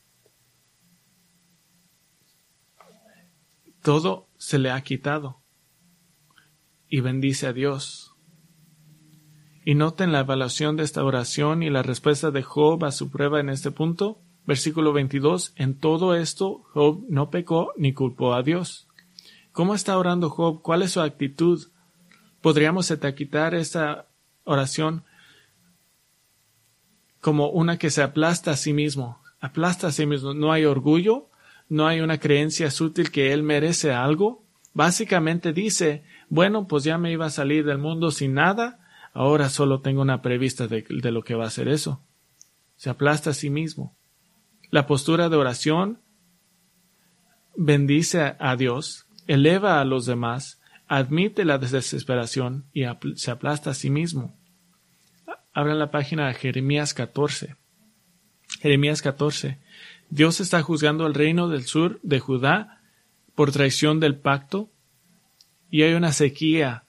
[3.82, 5.41] Todo se le ha quitado
[6.88, 8.15] y bendice a Dios.
[9.65, 13.39] Y noten la evaluación de esta oración y la respuesta de Job a su prueba
[13.39, 14.21] en este punto.
[14.45, 15.54] Versículo 22.
[15.56, 18.88] En todo esto Job no pecó ni culpó a Dios.
[19.53, 20.61] ¿Cómo está orando Job?
[20.63, 21.67] ¿Cuál es su actitud?
[22.41, 24.07] Podríamos quitar esta
[24.43, 25.03] oración
[27.21, 30.33] como una que se aplasta a sí mismo, aplasta a sí mismo.
[30.33, 31.29] No hay orgullo,
[31.69, 34.43] no hay una creencia sutil que él merece algo.
[34.73, 38.79] Básicamente dice, bueno, pues ya me iba a salir del mundo sin nada,
[39.13, 42.01] ahora solo tengo una prevista de, de lo que va a ser eso.
[42.75, 43.95] Se aplasta a sí mismo.
[44.71, 45.99] La postura de oración
[47.55, 52.83] bendice a Dios, eleva a los demás, admite la desesperación y
[53.15, 54.36] se aplasta a sí mismo.
[55.53, 57.55] Abran la página de Jeremías 14.
[58.62, 59.59] Jeremías 14.
[60.09, 62.81] Dios está juzgando al reino del sur de Judá
[63.36, 64.69] por traición del pacto
[65.69, 66.83] y hay una sequía.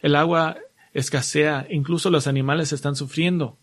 [0.00, 0.56] El agua
[0.94, 3.58] escasea, incluso los animales están sufriendo.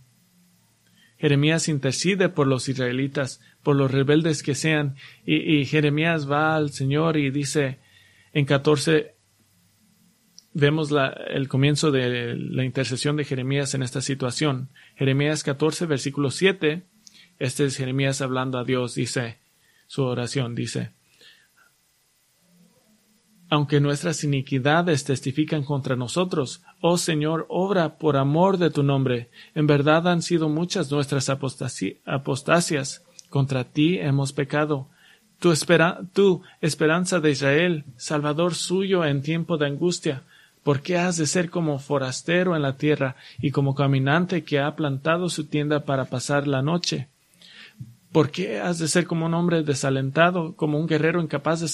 [1.17, 7.17] Jeremías intercede por los israelitas, por los rebeldes que sean, y Jeremías va al Señor
[7.17, 7.79] y dice,
[8.33, 9.15] en 14
[10.53, 10.91] vemos
[11.27, 14.69] el comienzo de la intercesión de Jeremías en esta situación.
[14.95, 16.83] Jeremías 14, versículo 7.
[17.39, 19.39] Este es Jeremías hablando a Dios, dice
[19.87, 20.91] su oración, dice,
[23.49, 26.63] aunque nuestras iniquidades testifican contra nosotros.
[26.81, 29.29] Oh Señor, obra por amor de tu nombre.
[29.53, 33.03] En verdad han sido muchas nuestras apostasias.
[33.29, 34.89] Contra ti hemos pecado.
[35.39, 40.23] Tu, espera tú, esperanza de Israel, Salvador suyo en tiempo de angustia,
[40.63, 44.75] ¿por qué has de ser como forastero en la tierra y como caminante que ha
[44.75, 47.09] plantado su tienda para pasar la noche?
[48.13, 51.67] ¿Por qué has de ser como un hombre desalentado, como un guerrero incapaz de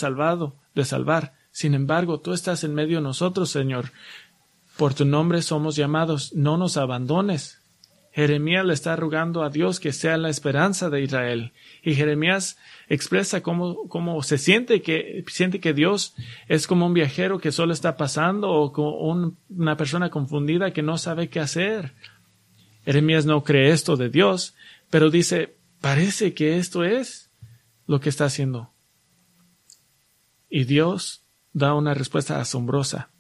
[0.74, 1.34] de salvar?
[1.52, 3.92] Sin embargo, tú estás en medio de nosotros, Señor.
[4.78, 7.59] Por tu nombre somos llamados, no nos abandones.
[8.20, 11.54] Jeremías le está rogando a Dios que sea la esperanza de Israel.
[11.82, 12.58] Y Jeremías
[12.90, 16.16] expresa cómo, cómo se siente que, siente que Dios
[16.50, 20.98] es como un viajero que solo está pasando o como una persona confundida que no
[20.98, 21.94] sabe qué hacer.
[22.84, 24.54] Jeremías no cree esto de Dios,
[24.90, 27.32] pero dice, parece que esto es
[27.88, 28.74] lo que está haciendo.
[30.50, 33.12] Y Dios da una respuesta asombrosa.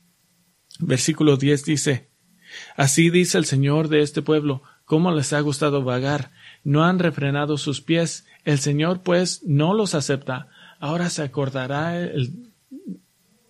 [0.79, 2.09] Versículo 10 dice,
[2.75, 6.31] Así dice el Señor de este pueblo, cómo les ha gustado vagar,
[6.63, 10.47] no han refrenado sus pies, el Señor pues no los acepta,
[10.79, 11.95] ahora se acordará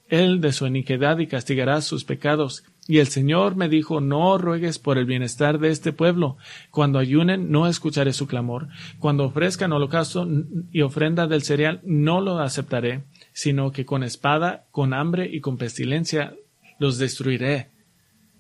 [0.10, 2.66] él, de su iniquidad y castigará sus pecados.
[2.88, 6.38] Y el Señor me dijo, no ruegues por el bienestar de este pueblo.
[6.72, 8.68] Cuando ayunen, no escucharé su clamor.
[8.98, 10.28] Cuando ofrezcan holocausto
[10.72, 15.58] y ofrenda del cereal, no lo aceptaré sino que con espada, con hambre y con
[15.58, 16.36] pestilencia
[16.78, 17.70] los destruiré.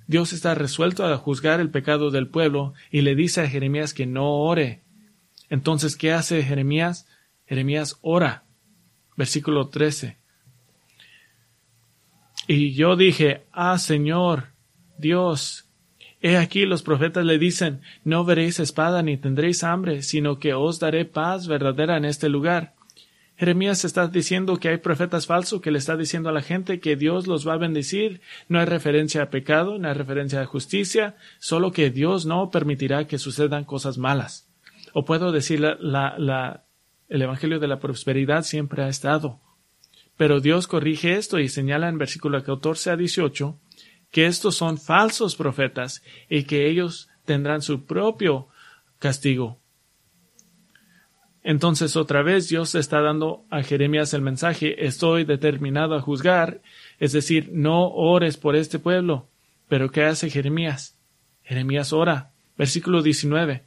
[0.09, 4.07] Dios está resuelto a juzgar el pecado del pueblo y le dice a Jeremías que
[4.07, 4.81] no ore.
[5.51, 7.07] Entonces, ¿qué hace Jeremías?
[7.45, 8.43] Jeremías ora.
[9.15, 10.17] Versículo 13.
[12.47, 14.45] Y yo dije, Ah, Señor,
[14.97, 15.69] Dios,
[16.21, 20.79] he aquí los profetas le dicen, no veréis espada ni tendréis hambre, sino que os
[20.79, 22.73] daré paz verdadera en este lugar.
[23.39, 26.97] Jeremías está diciendo que hay profetas falsos que le está diciendo a la gente que
[26.97, 28.19] Dios los va a bendecir.
[28.49, 33.07] No hay referencia a pecado, no hay referencia a justicia, solo que Dios no permitirá
[33.07, 34.49] que sucedan cosas malas.
[34.93, 36.65] O puedo decir, la,
[37.07, 39.39] el Evangelio de la prosperidad siempre ha estado.
[40.17, 43.57] Pero Dios corrige esto y señala en versículo 14 a 18
[44.11, 48.49] que estos son falsos profetas y que ellos tendrán su propio
[48.97, 49.61] castigo.
[51.43, 56.61] Entonces otra vez Dios está dando a Jeremías el mensaje, estoy determinado a juzgar,
[56.99, 59.27] es decir, no ores por este pueblo.
[59.67, 60.95] Pero ¿qué hace Jeremías?
[61.43, 62.31] Jeremías ora.
[62.57, 63.63] Versículo 19.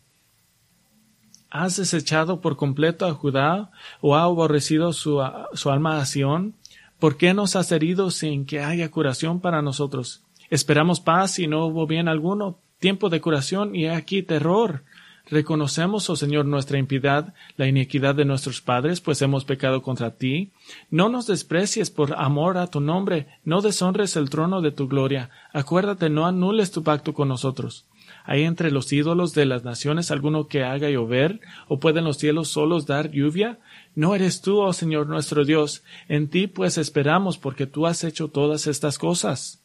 [1.51, 5.23] ¿Has desechado por completo a Judá o ha aborrecido su,
[5.55, 6.55] su alma a Sión?
[6.99, 10.23] ¿Por qué nos has herido sin que haya curación para nosotros?
[10.51, 14.85] Esperamos paz y no hubo bien alguno, tiempo de curación y aquí terror.
[15.33, 20.51] Reconocemos, oh Señor, nuestra impiedad, la iniquidad de nuestros padres, pues hemos pecado contra ti.
[20.91, 25.31] No nos desprecies por amor a tu nombre, no deshonres el trono de tu gloria.
[25.55, 27.87] Acuérdate, no anules tu pacto con nosotros.
[28.27, 31.41] ¿Hay entre los ídolos de las naciones alguno que haga llover?
[31.67, 33.59] ¿O pueden los cielos solos dar lluvia?
[33.95, 35.83] No eres tú, oh Señor nuestro Dios.
[36.09, 39.63] En ti pues esperamos, porque tú has hecho todas estas cosas.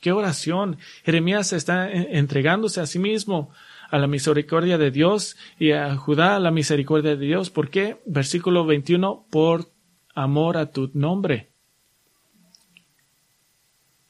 [0.00, 0.78] ¡Qué oración!
[1.02, 3.50] Jeremías está entregándose a sí mismo
[3.94, 7.50] a la misericordia de Dios y a Judá a la misericordia de Dios.
[7.50, 8.02] ¿Por qué?
[8.06, 9.70] Versículo 21, por
[10.16, 11.52] amor a tu nombre.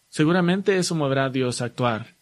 [0.09, 2.17] Seguramente eso moverá a Dios a actuar.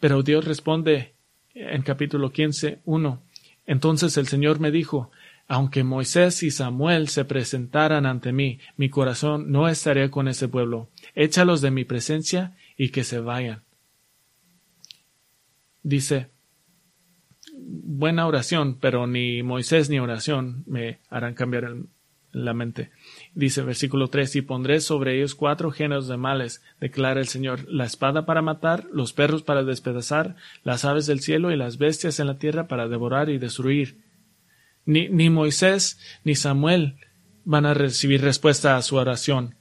[0.00, 1.14] Pero Dios responde
[1.54, 3.22] en capítulo 15, 1.
[3.64, 5.12] Entonces el Señor me dijo,
[5.46, 10.90] aunque Moisés y Samuel se presentaran ante mí, mi corazón no estaría con ese pueblo.
[11.14, 13.62] Échalos de mi presencia y que se vayan.
[15.84, 16.33] Dice,
[17.66, 21.74] buena oración, pero ni Moisés ni oración me harán cambiar
[22.32, 22.90] la mente.
[23.34, 27.84] Dice versículo 3, y pondré sobre ellos cuatro géneros de males, declara el Señor, la
[27.84, 32.26] espada para matar, los perros para despedazar, las aves del cielo y las bestias en
[32.26, 33.98] la tierra para devorar y destruir.
[34.84, 36.96] Ni, ni Moisés ni Samuel
[37.44, 39.54] van a recibir respuesta a su oración.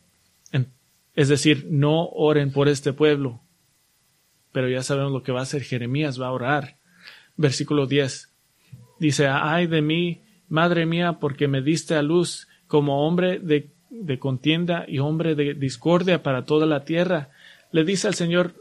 [1.15, 3.39] Es decir, no oren por este pueblo.
[4.51, 6.77] Pero ya sabemos lo que va a hacer Jeremías, va a orar
[7.37, 8.33] versículo 10.
[8.99, 13.69] Dice, ay de mí, madre mía, porque me diste a luz como hombre de,
[14.19, 17.29] contienda y hombre de discordia para toda la tierra.
[17.71, 18.53] Le dice al Señor,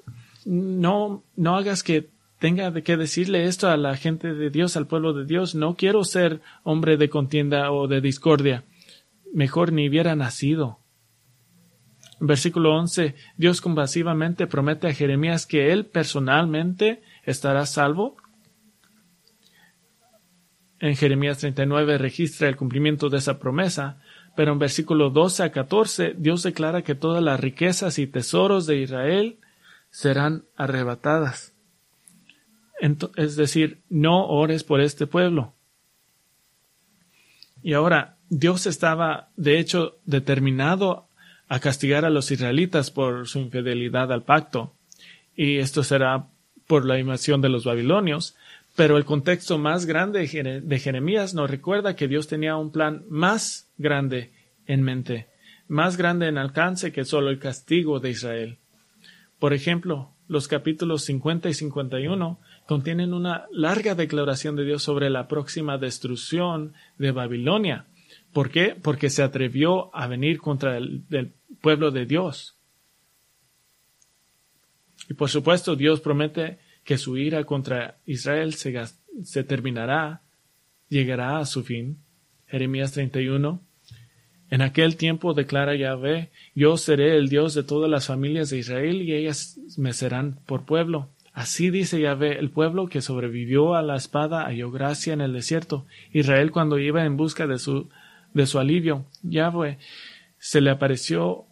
[0.45, 4.87] no, no hagas que tenga de que decirle esto a la gente de Dios, al
[4.87, 5.55] pueblo de Dios.
[5.55, 8.65] No quiero ser hombre de contienda o de discordia.
[9.33, 10.79] Mejor ni hubiera nacido.
[12.21, 13.15] Versículo 11.
[13.37, 18.17] Dios compasivamente promete a Jeremías que él personalmente estará salvo
[20.83, 24.03] en Jeremías 39 registra el cumplimiento de esa promesa,
[24.35, 28.79] pero en versículo 12 a 14 Dios declara que todas las riquezas y tesoros de
[28.79, 29.39] Israel
[29.91, 31.55] serán arrebatadas.
[33.17, 35.55] es decir, no ores por este pueblo.
[37.63, 41.07] Y ahora, Dios estaba, de hecho, determinado
[41.47, 44.75] a castigar a los israelitas por su infidelidad al pacto,
[45.37, 46.27] y esto será
[46.67, 48.35] por la invasión de los babilonios,
[48.75, 53.71] pero el contexto más grande de Jeremías nos recuerda que Dios tenía un plan más
[53.77, 54.33] grande
[54.67, 55.29] en mente,
[55.69, 58.59] más grande en alcance que solo el castigo de Israel.
[59.39, 65.29] Por ejemplo, los capítulos 50 y 51 contienen una larga declaración de Dios sobre la
[65.29, 67.87] próxima destrucción de Babilonia.
[68.33, 68.77] ¿Por qué?
[68.81, 71.03] Porque se atrevió a venir contra el,
[71.61, 72.57] pueblo de Dios.
[75.09, 78.75] Y por supuesto, Dios promete que su ira contra Israel se,
[79.23, 80.23] se terminará,
[80.89, 81.99] llegará a su fin.
[82.47, 83.61] Jeremías 31.
[84.51, 89.01] En aquel tiempo declara Yahvé, yo seré el Dios de todas las familias de Israel
[89.01, 91.09] y ellas me serán por pueblo.
[91.33, 95.87] Así dice Yahvé, el pueblo que sobrevivió a la espada halló gracia en el desierto.
[96.13, 97.89] Israel cuando iba en busca de su,
[98.35, 99.79] de su alivio, Yahvé
[100.37, 101.47] se le apareció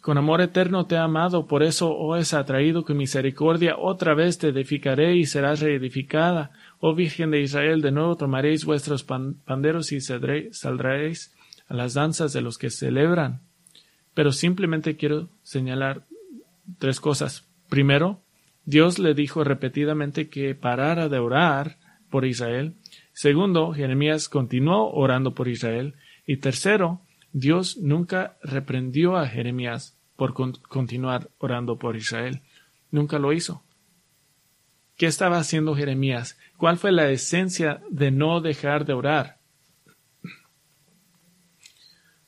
[0.00, 4.38] con amor eterno te he amado, por eso oh es atraído con misericordia, otra vez
[4.38, 6.52] te edificaré y serás reedificada.
[6.78, 11.34] Oh Virgen de Israel, de nuevo tomaréis vuestros panderos y saldréis
[11.68, 13.42] a las danzas de los que celebran.
[14.14, 16.06] Pero simplemente quiero señalar
[16.78, 17.46] tres cosas.
[17.68, 18.22] Primero,
[18.64, 21.78] Dios le dijo repetidamente que parara de orar
[22.10, 22.74] por Israel.
[23.12, 25.94] Segundo, Jeremías continuó orando por Israel.
[26.26, 27.02] Y tercero,
[27.32, 32.42] Dios nunca reprendió a Jeremías por continuar orando por Israel.
[32.90, 33.62] Nunca lo hizo.
[34.96, 36.38] ¿Qué estaba haciendo Jeremías?
[36.58, 39.38] ¿Cuál fue la esencia de no dejar de orar?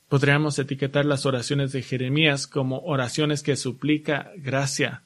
[0.07, 5.03] Podríamos etiquetar las oraciones de Jeremías como oraciones que suplica gracia,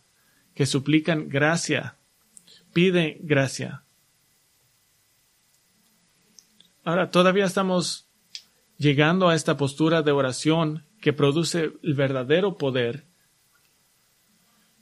[0.54, 1.96] que suplican gracia,
[2.74, 3.84] pide gracia.
[6.84, 8.07] Ahora, todavía estamos
[8.78, 13.06] llegando a esta postura de oración que produce el verdadero poder.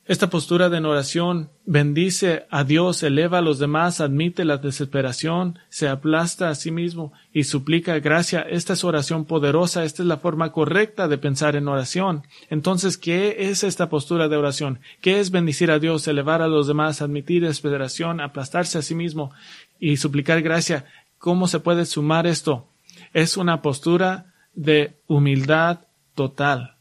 [0.07, 5.87] Esta postura de oración bendice a Dios, eleva a los demás, admite la desesperación, se
[5.87, 8.41] aplasta a sí mismo y suplica gracia.
[8.41, 12.21] Esta es oración poderosa, esta es la forma correcta de pensar en oración.
[12.51, 14.79] Entonces, ¿qué es esta postura de oración?
[15.01, 19.31] ¿Qué es bendecir a Dios, elevar a los demás, admitir desesperación, aplastarse a sí mismo
[19.79, 20.85] y suplicar gracia?
[21.17, 22.67] ¿Cómo se puede sumar esto?
[23.15, 26.75] Es una postura de humildad total.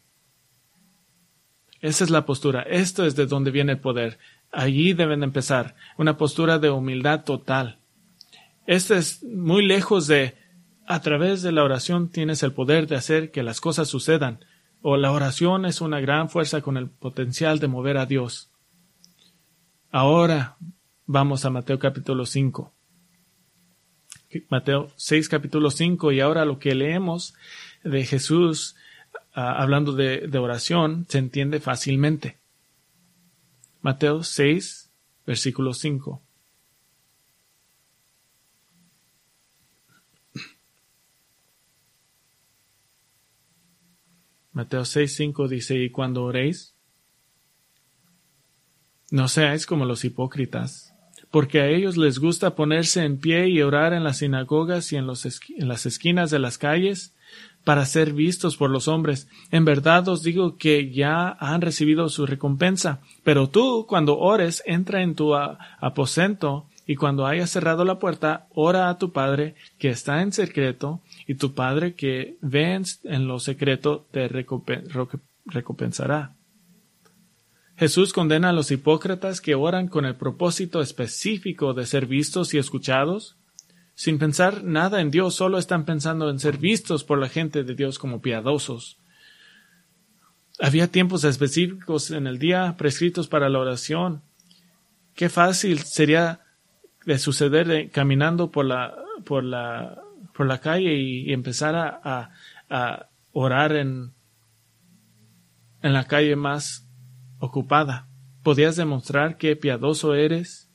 [1.81, 2.63] Esa es la postura.
[2.63, 4.19] Esto es de donde viene el poder.
[4.51, 5.77] Allí deben empezar.
[5.97, 7.79] Una postura de humildad total.
[8.67, 10.35] Esto es muy lejos de
[10.87, 14.45] a través de la oración tienes el poder de hacer que las cosas sucedan.
[14.83, 18.51] O la oración es una gran fuerza con el potencial de mover a Dios.
[19.93, 20.57] Ahora
[21.07, 22.74] vamos a Mateo capítulo 5.
[24.49, 27.35] Mateo 6, capítulo 5, y ahora lo que leemos
[27.83, 28.77] de Jesús
[29.35, 32.39] ah, hablando de, de oración se entiende fácilmente.
[33.83, 34.91] Mateo 6,
[35.27, 36.23] versículo 5.
[44.53, 46.75] Mateo 6, 5 dice, y cuando oréis,
[49.11, 50.94] no seáis como los hipócritas
[51.35, 55.07] porque a ellos les gusta ponerse en pie y orar en las sinagogas y en,
[55.09, 57.13] en, las esquinas de las calles
[57.65, 59.27] para ser vistos por los hombres.
[59.51, 63.01] En verdad os digo que ya han recibido su recompensa.
[63.25, 68.89] Pero tú, cuando ores, entra en tu aposento y cuando hayas cerrado la puerta, ora
[68.89, 74.07] a tu Padre que está en secreto, y tu Padre que ve en lo secreto
[74.13, 76.37] te recompensará.
[77.77, 82.59] Jesús condena a los hipócritas que oran con el propósito específico de ser vistos y
[82.59, 83.37] escuchados.
[83.97, 87.75] Sin pensar nada en Dios, solo están pensando en ser vistos por la gente de
[87.75, 88.99] Dios como piadosos.
[90.61, 94.23] Había tiempos específicos en el día prescritos para la oración.
[95.15, 96.41] Qué fácil sería
[97.05, 98.95] de suceder caminando por la,
[99.25, 100.01] por la,
[100.33, 102.31] por la calle y, empezar a,
[102.71, 104.13] a, orar en,
[105.83, 106.84] en la calle más
[107.45, 108.09] ocupada.
[108.43, 110.71] ¿Podías demostrar qué piadoso eres?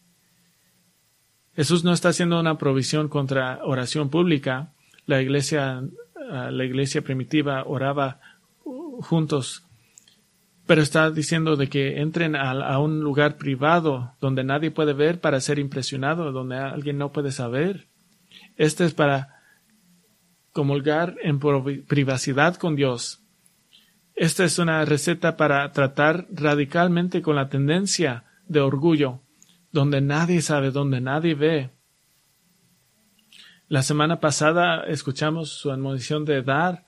[1.56, 4.74] Jesús no está haciendo una provisión contra oración pública.
[5.06, 5.84] La iglesia,
[6.32, 8.20] ah, la iglesia primitiva oraba
[9.02, 9.64] juntos,
[10.66, 15.42] pero está diciendo de que entren a, un lugar privado donde nadie puede ver para
[15.42, 17.88] ser impresionado, donde alguien no puede saber.
[18.56, 19.42] Este es para
[20.52, 23.24] comulgar en privacidad con Dios.
[24.20, 29.22] Esta es una receta para tratar radicalmente con la tendencia de orgullo,
[29.72, 31.70] donde nadie sabe, donde nadie ve.
[33.70, 36.84] La semana pasada escuchamos su admonición de dar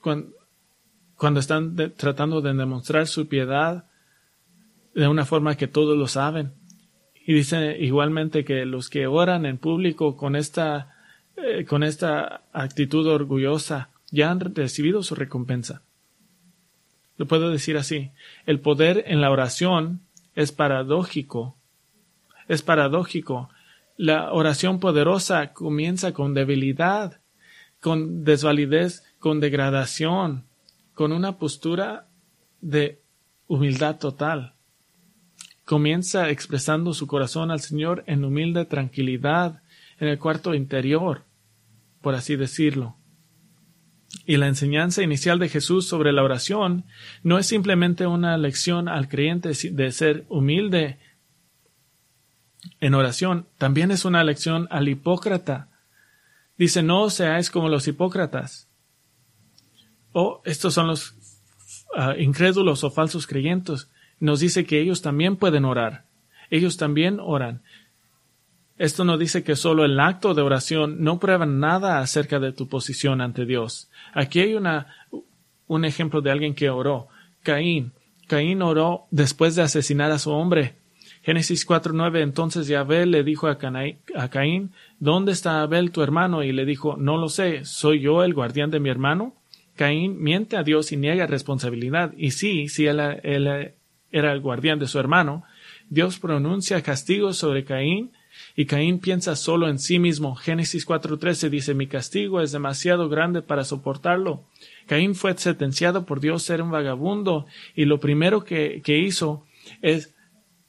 [0.00, 3.88] cuando, están tratando de demostrar su piedad
[4.92, 6.52] de una forma que todos lo saben.
[7.14, 10.96] Y dice igualmente que los que oran en público con esta,
[11.36, 15.82] eh, con esta actitud orgullosa ya han recibido su recompensa.
[17.16, 18.10] Lo puedo decir así.
[18.44, 20.00] El poder en la oración
[20.34, 21.56] es paradójico.
[22.48, 23.48] Es paradójico.
[23.96, 27.20] La oración poderosa comienza con debilidad,
[27.80, 30.44] con desvalidez, con degradación,
[30.94, 32.06] con una postura
[32.60, 33.00] de
[33.48, 34.56] humildad total
[35.66, 39.62] comienza expresando su corazón al Señor en humilde tranquilidad
[39.98, 41.24] en el cuarto interior,
[42.00, 42.96] por así decirlo.
[44.24, 46.84] Y la enseñanza inicial de Jesús sobre la oración
[47.22, 50.98] no es simplemente una lección al creyente de ser humilde
[52.80, 55.68] en oración, también es una lección al hipócrita.
[56.58, 58.68] Dice, no seáis como los hipócritas.
[60.12, 61.14] O estos son los
[61.94, 63.88] ah, incrédulos o falsos creyentes
[64.18, 66.04] nos dice que ellos también pueden orar.
[66.50, 67.62] Ellos también oran.
[68.78, 72.68] Esto no dice que solo el acto de oración no prueba nada acerca de tu
[72.68, 73.88] posición ante Dios.
[74.12, 74.94] Aquí hay una,
[75.66, 77.08] un ejemplo de alguien que oró.
[77.42, 77.92] Caín.
[78.26, 80.74] Caín oró después de asesinar a su hombre.
[81.22, 86.42] Génesis 4.9 Entonces Yahvé le dijo a, Caín, ¿Dónde está Abel tu hermano?
[86.42, 89.34] Y le dijo, No lo sé, ¿soy yo el guardián de mi hermano?
[89.74, 92.12] Caín miente a Dios y niega responsabilidad.
[92.16, 93.74] Y sí, sí, él, él,
[94.10, 95.44] era el guardián de su hermano,
[95.88, 98.12] Dios pronuncia castigo sobre Caín
[98.54, 100.34] y Caín piensa solo en sí mismo.
[100.34, 104.44] Génesis 4.13 dice, mi castigo es demasiado grande para soportarlo.
[104.86, 109.44] Caín fue sentenciado por Dios ser un vagabundo y lo primero que, que hizo
[109.82, 110.14] es,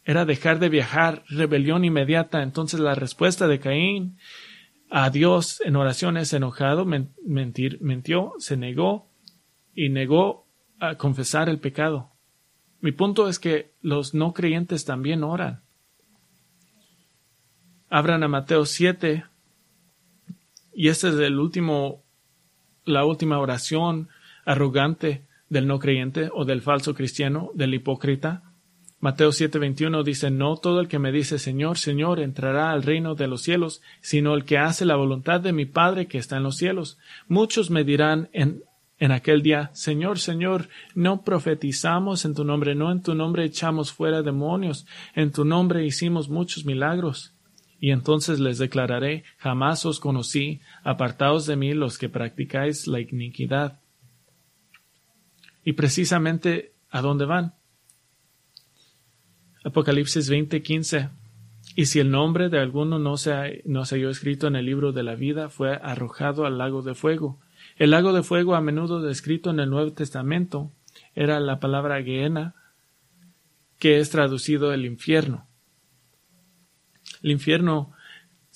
[0.03, 2.43] era dejar de viajar, rebelión inmediata.
[2.43, 4.17] Entonces la respuesta de Caín
[4.89, 9.09] a Dios en oración es enojado, mentir, mintió, se negó
[9.75, 10.47] y negó
[10.79, 12.11] a confesar el pecado.
[12.79, 15.63] Mi punto es que los no creyentes también oran.
[17.89, 19.23] Abran a Mateo 7
[20.73, 22.03] y esta es el último,
[22.85, 24.09] la última oración
[24.45, 28.43] arrogante del no creyente o del falso cristiano, del hipócrita.
[28.99, 33.27] Mateo 7:21 dice, No todo el que me dice Señor, Señor entrará al reino de
[33.27, 36.57] los cielos, sino el que hace la voluntad de mi Padre que está en los
[36.57, 36.97] cielos.
[37.27, 38.63] Muchos me dirán en
[38.99, 43.93] en aquel día, Señor, Señor, no profetizamos en tu nombre, no en tu nombre echamos
[43.93, 47.36] fuera demonios, en tu nombre hicimos muchos milagros.
[47.79, 53.79] Y entonces les declararé, jamás os conocí, apartaos de mí los que practicáis la iniquidad.
[55.63, 57.53] Y precisamente, ¿a dónde van?
[59.63, 61.09] Apocalipsis 20:15.
[61.75, 64.93] Y si el nombre de alguno no se, no se halló escrito en el libro
[64.93, 67.39] de la vida, fue arrojado al lago de fuego.
[67.75, 70.71] El lago de fuego, a menudo descrito en el Nuevo Testamento,
[71.15, 72.55] era la palabra Gehenna,
[73.77, 75.46] que es traducido el infierno.
[77.23, 77.93] El infierno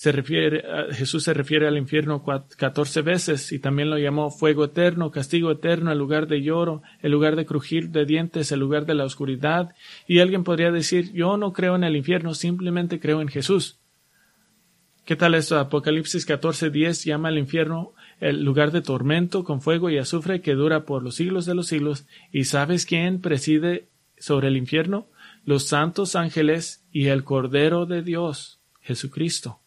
[0.02, 2.24] se refiere, Jesús se refiere al infierno
[2.58, 7.12] catorce veces y también lo llamó fuego eterno, castigo eterno, el lugar de lloro, el
[7.12, 9.76] lugar de crujir de dientes, el lugar de la oscuridad.
[10.08, 13.78] Y alguien podría decir, yo no creo en el infierno, simplemente creo en Jesús.
[15.06, 15.60] ¿Qué tal esto?
[15.60, 20.86] Apocalipsis 14:10 llama al infierno el lugar de tormento con fuego y azufre que dura
[20.86, 22.08] por los siglos de los siglos.
[22.32, 23.88] ¿Y sabes quién preside
[24.18, 25.08] sobre el infierno?
[25.44, 29.60] Los santos ángeles y el Cordero de Dios, Jesucristo.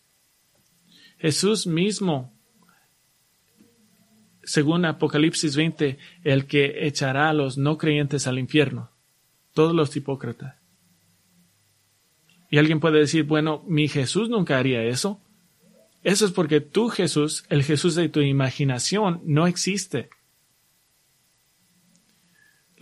[1.18, 2.32] Jesús mismo,
[4.42, 8.90] según Apocalipsis 20, el que echará a los no creyentes al infierno,
[9.52, 10.56] todos los hipócritas.
[12.50, 15.20] Y alguien puede decir, bueno, mi Jesús nunca haría eso.
[16.02, 20.10] Eso es porque tú, Jesús, el Jesús de tu imaginación, no existe.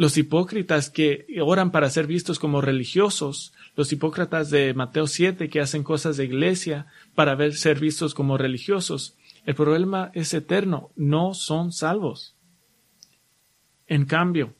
[0.02, 5.60] Los hipócritas que oran para ser vistos como religiosos, los hipócritas de Mateo 7 que
[5.60, 11.34] hacen cosas de iglesia para ver, ser vistos como religiosos, el problema es eterno, no
[11.34, 12.34] son salvos.
[13.86, 14.56] En cambio,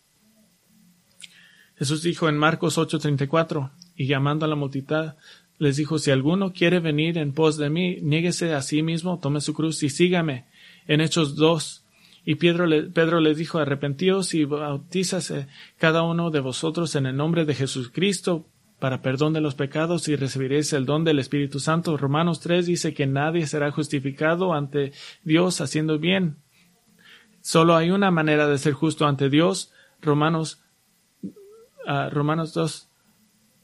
[1.74, 5.14] Jesús dijo en Marcos 8:34, y llamando a la multitud,
[5.58, 9.40] les dijo, si alguno quiere venir en pos de mí, niéguese a sí mismo, tome
[9.40, 10.46] su cruz y sígame.
[10.86, 11.81] En Hechos 2.
[12.24, 15.48] Y Pedro, le, Pedro les dijo, arrepentíos y bautízase
[15.78, 18.46] cada uno de vosotros en el nombre de Jesucristo
[18.78, 21.96] para perdón de los pecados y recibiréis el don del Espíritu Santo.
[21.96, 24.92] Romanos 3 dice que nadie será justificado ante
[25.24, 26.36] Dios haciendo bien.
[27.40, 29.72] Solo hay una manera de ser justo ante Dios.
[30.00, 30.62] Romanos,
[31.22, 32.88] uh, Romanos 2,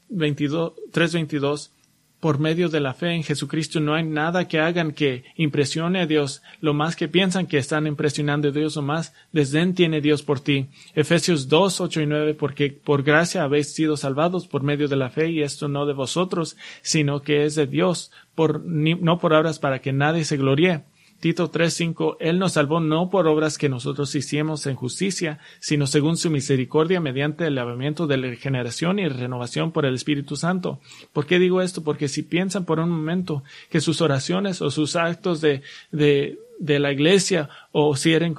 [0.09, 1.71] 22, 3, 22
[2.19, 6.05] por medio de la fe en Jesucristo no hay nada que hagan que impresione a
[6.05, 6.41] Dios.
[6.59, 10.39] Lo más que piensan que están impresionando a Dios o más desdén tiene Dios por
[10.39, 10.67] ti.
[10.95, 15.09] Efesios 2, 8 y 9, porque por gracia habéis sido salvados por medio de la
[15.09, 19.59] fe y esto no de vosotros, sino que es de Dios, por, no por obras
[19.59, 20.83] para que nadie se gloríe
[21.19, 26.15] Tito 3:5, Él nos salvó no por obras que nosotros hicimos en justicia, sino según
[26.15, 30.79] su misericordia mediante el lavamiento de la regeneración y renovación por el Espíritu Santo.
[31.11, 31.83] ¿Por qué digo esto?
[31.83, 35.61] Porque si piensan por un momento que sus oraciones o sus actos de,
[35.91, 38.33] de, de la iglesia o si eran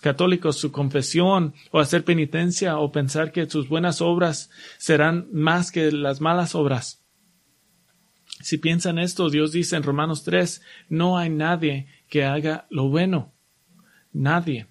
[0.00, 5.90] católicos su confesión o hacer penitencia o pensar que sus buenas obras serán más que
[5.90, 7.00] las malas obras.
[8.40, 13.32] Si piensan esto, Dios dice en Romanos 3, no hay nadie que haga lo bueno.
[14.12, 14.66] Nadie.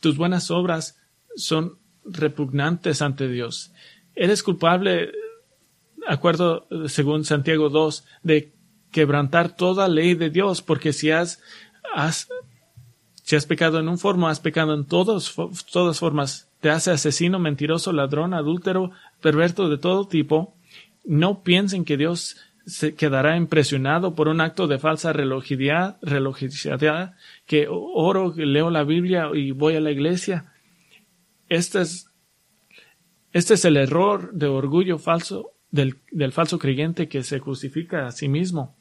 [0.00, 1.00] Tus buenas obras
[1.36, 3.72] son repugnantes ante Dios.
[4.14, 5.12] Eres culpable,
[6.06, 8.52] acuerdo según Santiago 2, de
[8.90, 11.40] quebrantar toda ley de Dios, porque si has,
[11.94, 12.28] has
[13.22, 15.34] si has pecado en un forma, has pecado en todos,
[15.72, 16.48] todas formas.
[16.60, 20.56] Te hace asesino, mentiroso, ladrón, adúltero, perverto de todo tipo.
[21.04, 22.36] No piensen que Dios
[22.66, 27.14] se quedará impresionado por un acto de falsa religiosidad, religiosidad
[27.46, 30.52] que oro, leo la Biblia y voy a la iglesia.
[31.48, 32.10] Este es,
[33.32, 38.10] este es el error de orgullo falso del, del falso creyente que se justifica a
[38.10, 38.76] sí mismo.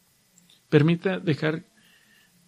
[0.70, 1.66] Permite dejar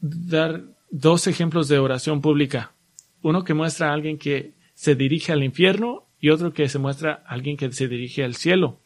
[0.01, 2.73] dar dos ejemplos de oración pública.
[3.21, 7.23] Uno que muestra a alguien que se dirige al infierno y otro que se muestra
[7.27, 8.79] a alguien que se dirige al cielo.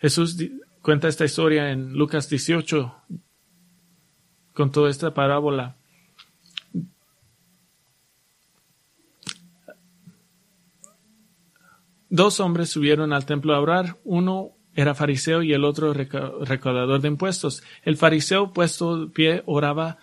[0.00, 0.36] Jesús
[0.82, 2.94] cuenta esta historia en Lucas 18
[4.52, 5.76] con toda esta parábola.
[12.10, 17.08] Dos hombres subieron al templo a orar, uno era fariseo y el otro recaudador de
[17.08, 17.62] impuestos.
[17.84, 19.98] El fariseo puesto pie oraba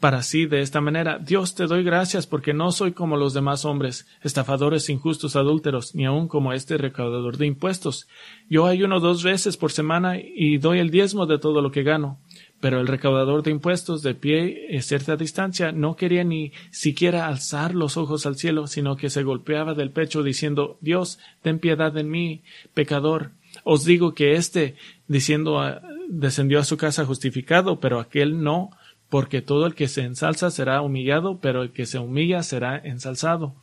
[0.00, 3.64] para sí de esta manera, Dios te doy gracias porque no soy como los demás
[3.64, 8.06] hombres, estafadores, injustos, adúlteros, ni aun como este recaudador de impuestos.
[8.50, 12.18] Yo ayuno dos veces por semana y doy el diezmo de todo lo que gano.
[12.60, 17.74] Pero el recaudador de impuestos, de pie a cierta distancia, no quería ni siquiera alzar
[17.74, 22.02] los ojos al cielo, sino que se golpeaba del pecho diciendo Dios, ten piedad de
[22.02, 22.42] mí,
[22.74, 23.30] pecador.
[23.64, 24.74] Os digo que éste,
[25.06, 25.60] diciendo,
[26.08, 28.70] descendió a su casa justificado, pero aquel no,
[29.08, 33.54] porque todo el que se ensalza será humillado, pero el que se humilla será ensalzado.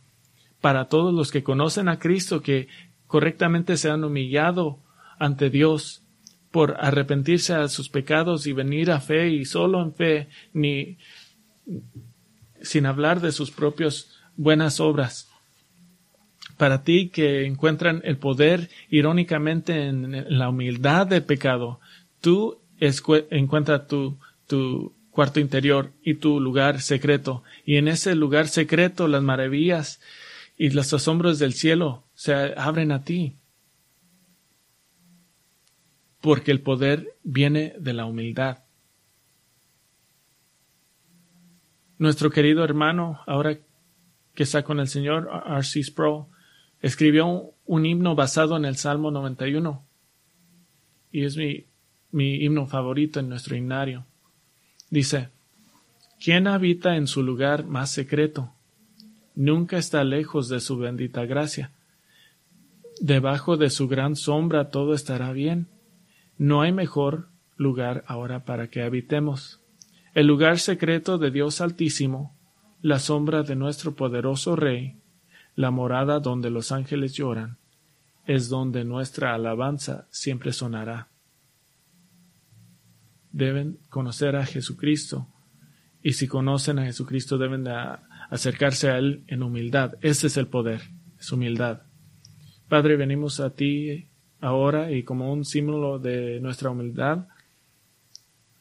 [0.61, 2.67] Para todos los que conocen a Cristo, que
[3.07, 4.79] correctamente se han humillado
[5.19, 6.03] ante Dios
[6.51, 10.97] por arrepentirse a sus pecados y venir a fe y solo en fe, ni
[12.61, 15.29] sin hablar de sus propias buenas obras.
[16.57, 21.81] Para ti que encuentran el poder irónicamente en la humildad del pecado,
[22.21, 24.17] tú encuentras tu,
[24.47, 27.41] tu cuarto interior y tu lugar secreto.
[27.65, 30.01] Y en ese lugar secreto las maravillas
[30.57, 33.37] y los asombros del cielo se abren a ti.
[36.19, 38.65] Porque el poder viene de la humildad.
[41.97, 43.57] Nuestro querido hermano, ahora
[44.33, 45.81] que está con el Señor, R.C.
[45.81, 46.25] Sproul,
[46.81, 49.81] escribió un himno basado en el Salmo 91.
[51.13, 51.67] Y es mi,
[52.11, 54.05] mi himno favorito en nuestro himnario.
[54.95, 55.27] Dice,
[56.23, 58.53] ¿quién habita en su lugar más secreto?
[59.35, 61.73] Nunca está lejos de su bendita gracia.
[63.01, 65.67] Debajo de su gran sombra todo estará bien.
[66.37, 67.27] No hay mejor
[67.57, 69.59] lugar ahora para que habitemos.
[70.13, 72.33] El lugar secreto de Dios Altísimo,
[72.81, 74.95] la sombra de nuestro poderoso Rey,
[75.57, 77.57] la morada donde los ángeles lloran,
[78.27, 81.09] es donde nuestra alabanza siempre sonará
[83.35, 85.27] deben conocer a Jesucristo.
[86.01, 87.75] Y si conocen a Jesucristo deben de
[88.29, 89.95] acercarse a Él en humildad.
[90.01, 90.81] Ese es el poder,
[91.19, 91.81] es humildad.
[92.69, 94.07] Padre, venimos a ti
[94.39, 97.27] ahora y como un símbolo de nuestra humildad,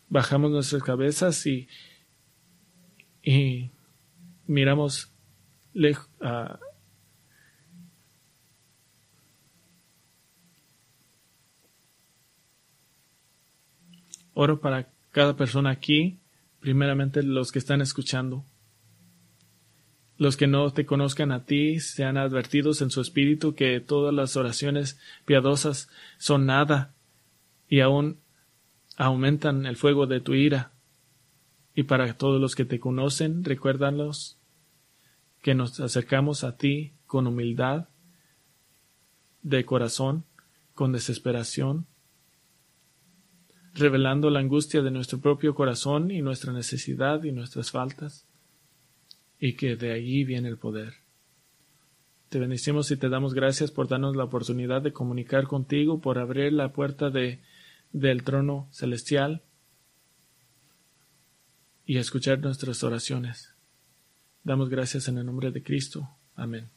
[0.09, 1.69] bajamos nuestras cabezas y,
[3.23, 3.71] y
[4.49, 5.13] miramos
[5.73, 6.11] lejos,
[14.35, 16.19] Oro para cada persona aquí,
[16.61, 18.45] primeramente los que están escuchando,
[20.17, 24.37] los que no te conozcan a ti sean advertidos en su espíritu que todas las
[24.37, 26.95] oraciones piadosas son nada
[27.69, 28.19] y aún
[28.97, 30.73] aumentan el fuego de tu ira.
[31.75, 34.39] Y para todos los que te conocen, recuérdalos
[35.43, 37.89] que nos acercamos a ti con humildad
[39.43, 40.25] de corazón,
[40.75, 41.87] con desesperación,
[43.75, 48.27] revelando la angustia de nuestro propio corazón y nuestra necesidad y nuestras faltas
[49.39, 50.95] y que de allí viene el poder.
[52.29, 56.53] Te bendecimos y te damos gracias por darnos la oportunidad de comunicar contigo, por abrir
[56.53, 57.41] la puerta de,
[57.93, 59.43] del trono celestial
[61.85, 63.55] y escuchar nuestras oraciones.
[64.43, 66.09] Damos gracias en el nombre de Cristo.
[66.35, 66.71] Amén.